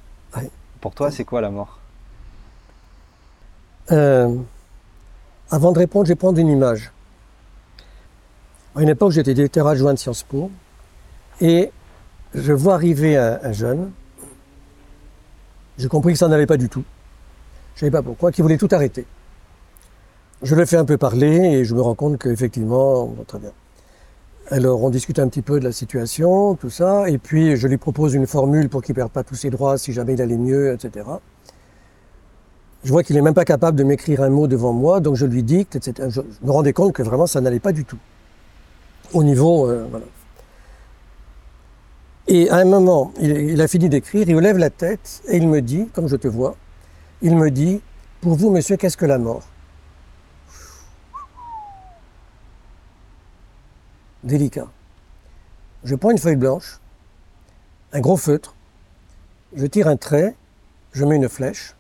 Pour 0.80 0.94
toi, 0.94 1.10
c'est 1.10 1.24
quoi 1.24 1.40
la 1.40 1.50
mort? 1.50 1.78
Euh, 3.92 4.34
Avant 5.50 5.72
de 5.72 5.78
répondre, 5.78 6.06
je 6.06 6.12
vais 6.12 6.16
prendre 6.16 6.38
une 6.38 6.48
image. 6.48 6.90
À 8.76 8.82
une 8.82 8.88
époque, 8.88 9.12
j'étais 9.12 9.34
directeur 9.34 9.66
adjoint 9.66 9.94
de 9.94 9.98
Sciences 9.98 10.24
Po 10.24 10.50
et 11.40 11.70
je 12.34 12.52
vois 12.52 12.74
arriver 12.74 13.16
un, 13.16 13.52
jeune. 13.52 13.92
J'ai 15.78 15.88
compris 15.88 16.12
que 16.12 16.18
ça 16.18 16.28
n'allait 16.28 16.46
pas 16.46 16.56
du 16.56 16.68
tout. 16.68 16.84
Je 17.74 17.78
ne 17.78 17.80
savais 17.80 17.90
pas 17.90 18.02
pourquoi, 18.02 18.32
qu'il 18.32 18.42
voulait 18.42 18.56
tout 18.56 18.68
arrêter. 18.72 19.06
Je 20.42 20.54
le 20.54 20.66
fais 20.66 20.76
un 20.76 20.84
peu 20.84 20.98
parler 20.98 21.36
et 21.36 21.64
je 21.64 21.74
me 21.74 21.80
rends 21.80 21.94
compte 21.94 22.18
qu'effectivement, 22.18 23.14
très 23.26 23.38
bien. 23.38 23.52
Alors 24.50 24.82
on 24.82 24.90
discute 24.90 25.18
un 25.18 25.28
petit 25.28 25.40
peu 25.40 25.58
de 25.58 25.64
la 25.64 25.72
situation, 25.72 26.54
tout 26.54 26.68
ça, 26.68 27.08
et 27.08 27.16
puis 27.16 27.56
je 27.56 27.66
lui 27.66 27.78
propose 27.78 28.12
une 28.12 28.26
formule 28.26 28.68
pour 28.68 28.82
qu'il 28.82 28.92
ne 28.92 28.96
perde 28.96 29.10
pas 29.10 29.24
tous 29.24 29.36
ses 29.36 29.48
droits 29.48 29.78
si 29.78 29.92
jamais 29.92 30.14
il 30.14 30.22
allait 30.22 30.36
mieux, 30.36 30.72
etc. 30.74 31.06
Je 32.84 32.90
vois 32.90 33.02
qu'il 33.02 33.16
n'est 33.16 33.22
même 33.22 33.34
pas 33.34 33.46
capable 33.46 33.78
de 33.78 33.84
m'écrire 33.84 34.22
un 34.22 34.28
mot 34.28 34.46
devant 34.46 34.74
moi, 34.74 35.00
donc 35.00 35.16
je 35.16 35.24
lui 35.24 35.42
dicte, 35.42 35.76
etc. 35.76 36.08
Je 36.10 36.20
me 36.42 36.50
rendais 36.50 36.74
compte 36.74 36.92
que 36.92 37.02
vraiment 37.02 37.26
ça 37.26 37.40
n'allait 37.40 37.58
pas 37.58 37.72
du 37.72 37.86
tout. 37.86 37.98
Au 39.14 39.24
niveau, 39.24 39.70
euh, 39.70 39.86
voilà. 39.90 40.04
Et 42.26 42.50
à 42.50 42.56
un 42.56 42.64
moment, 42.64 43.12
il, 43.20 43.60
a 43.60 43.68
fini 43.68 43.88
d'écrire, 43.88 44.28
il 44.28 44.36
lève 44.36 44.58
la 44.58 44.70
tête 44.70 45.22
et 45.28 45.38
il 45.38 45.48
me 45.48 45.60
dit, 45.62 45.88
comme 45.94 46.08
je 46.08 46.16
te 46.16 46.28
vois, 46.28 46.56
il 47.22 47.36
me 47.36 47.50
dit, 47.50 47.80
pour 48.20 48.34
vous, 48.34 48.50
monsieur, 48.50 48.76
qu'est-ce 48.76 48.96
que 48.96 49.06
la 49.06 49.18
mort? 49.18 49.42
Délicat. 54.24 54.66
Je 55.84 55.94
prends 55.94 56.10
une 56.10 56.18
feuille 56.18 56.36
blanche, 56.36 56.80
un 57.92 58.00
gros 58.00 58.16
feutre, 58.16 58.54
je 59.54 59.66
tire 59.66 59.86
un 59.86 59.96
trait, 59.96 60.34
je 60.92 61.04
mets 61.04 61.16
une 61.16 61.28
flèche, 61.28 61.74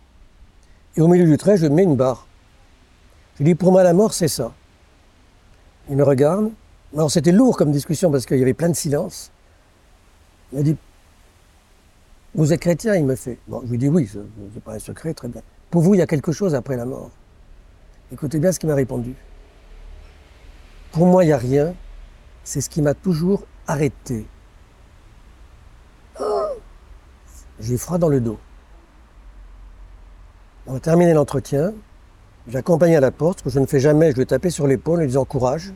et 0.96 1.00
au 1.00 1.08
milieu 1.08 1.24
du 1.24 1.36
trait, 1.36 1.56
je 1.56 1.66
mets 1.66 1.82
une 1.82 1.96
barre. 1.96 2.26
Je 3.38 3.44
dis, 3.44 3.54
pour 3.54 3.72
moi, 3.72 3.82
la 3.82 3.92
mort, 3.92 4.14
c'est 4.14 4.28
ça. 4.28 4.52
Il 5.90 5.96
me 5.96 6.04
regarde. 6.04 6.52
Alors, 6.94 7.10
c'était 7.10 7.32
lourd 7.32 7.56
comme 7.56 7.72
discussion 7.72 8.12
parce 8.12 8.26
qu'il 8.26 8.38
y 8.38 8.42
avait 8.42 8.54
plein 8.54 8.68
de 8.68 8.74
silence. 8.74 9.32
Il 10.52 10.58
m'a 10.58 10.62
dit, 10.62 10.76
vous 12.34 12.52
êtes 12.52 12.60
chrétien 12.60 12.94
Il 12.94 13.04
me 13.04 13.16
fait. 13.16 13.38
Bon, 13.48 13.62
je 13.64 13.70
lui 13.70 13.78
dis, 13.78 13.88
oui, 13.88 14.08
c'est 14.08 14.62
pas 14.62 14.74
un 14.74 14.78
secret, 14.78 15.14
très 15.14 15.26
bien. 15.26 15.42
Pour 15.70 15.82
vous, 15.82 15.94
il 15.94 15.98
y 15.98 16.02
a 16.02 16.06
quelque 16.06 16.30
chose 16.30 16.54
après 16.54 16.76
la 16.76 16.84
mort. 16.84 17.10
Écoutez 18.12 18.38
bien 18.38 18.52
ce 18.52 18.60
qu'il 18.60 18.68
m'a 18.68 18.76
répondu. 18.76 19.14
Pour 20.92 21.06
moi, 21.06 21.24
il 21.24 21.28
n'y 21.28 21.32
a 21.32 21.38
rien 21.38 21.74
c'est 22.44 22.60
ce 22.60 22.70
qui 22.70 22.82
m'a 22.82 22.94
toujours 22.94 23.44
arrêté. 23.66 24.26
J'ai 27.60 27.78
froid 27.78 27.98
dans 27.98 28.08
le 28.08 28.20
dos. 28.20 28.38
On 30.66 30.76
a 30.76 30.80
terminé 30.80 31.14
l'entretien. 31.14 31.72
J'ai 32.46 32.58
accompagné 32.58 32.96
à 32.96 33.00
la 33.00 33.10
porte, 33.10 33.42
que 33.42 33.50
je 33.50 33.58
ne 33.58 33.66
fais 33.66 33.80
jamais, 33.80 34.10
je 34.10 34.16
lui 34.16 34.22
ai 34.22 34.26
tapé 34.26 34.50
sur 34.50 34.66
l'épaule 34.66 34.98
en 34.98 35.00
lui 35.00 35.08
disant 35.08 35.24
courage. 35.24 35.72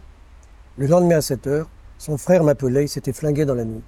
Le 0.76 0.87
lendemain 0.87 1.16
à 1.16 1.22
7 1.22 1.46
heures, 1.46 1.68
son 1.96 2.18
frère 2.18 2.44
m'appelait, 2.44 2.85
il 2.85 2.88
s'était 2.88 3.12
flingué 3.12 3.44
dans 3.44 3.54
la 3.54 3.64
nuit. 3.64 3.83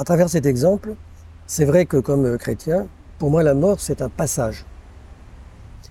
à 0.00 0.04
travers 0.04 0.30
cet 0.30 0.46
exemple, 0.46 0.94
c'est 1.46 1.66
vrai 1.66 1.84
que 1.84 1.98
comme 1.98 2.38
chrétien, 2.38 2.86
pour 3.18 3.30
moi 3.30 3.42
la 3.42 3.52
mort 3.52 3.80
c'est 3.80 4.00
un 4.00 4.08
passage. 4.08 4.64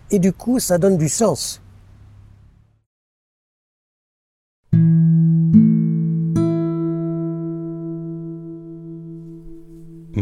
Et 0.09 0.17
du 0.17 0.33
coup, 0.33 0.59
ça 0.59 0.79
donne 0.79 0.97
du 0.97 1.07
sens. 1.07 1.61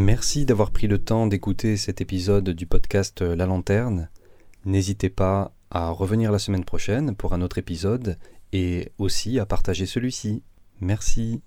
Merci 0.08 0.46
d'avoir 0.46 0.70
pris 0.70 0.86
le 0.86 0.96
temps 0.98 1.26
d'écouter 1.26 1.76
cet 1.76 2.00
épisode 2.00 2.48
du 2.48 2.64
podcast 2.64 3.20
La 3.20 3.44
Lanterne. 3.44 4.08
N'hésitez 4.64 5.10
pas 5.10 5.52
à 5.70 5.90
revenir 5.90 6.32
la 6.32 6.38
semaine 6.38 6.64
prochaine 6.64 7.14
pour 7.14 7.34
un 7.34 7.42
autre 7.42 7.58
épisode 7.58 8.16
et 8.54 8.90
aussi 8.96 9.38
à 9.38 9.44
partager 9.44 9.84
celui-ci. 9.84 10.42
Merci. 10.80 11.42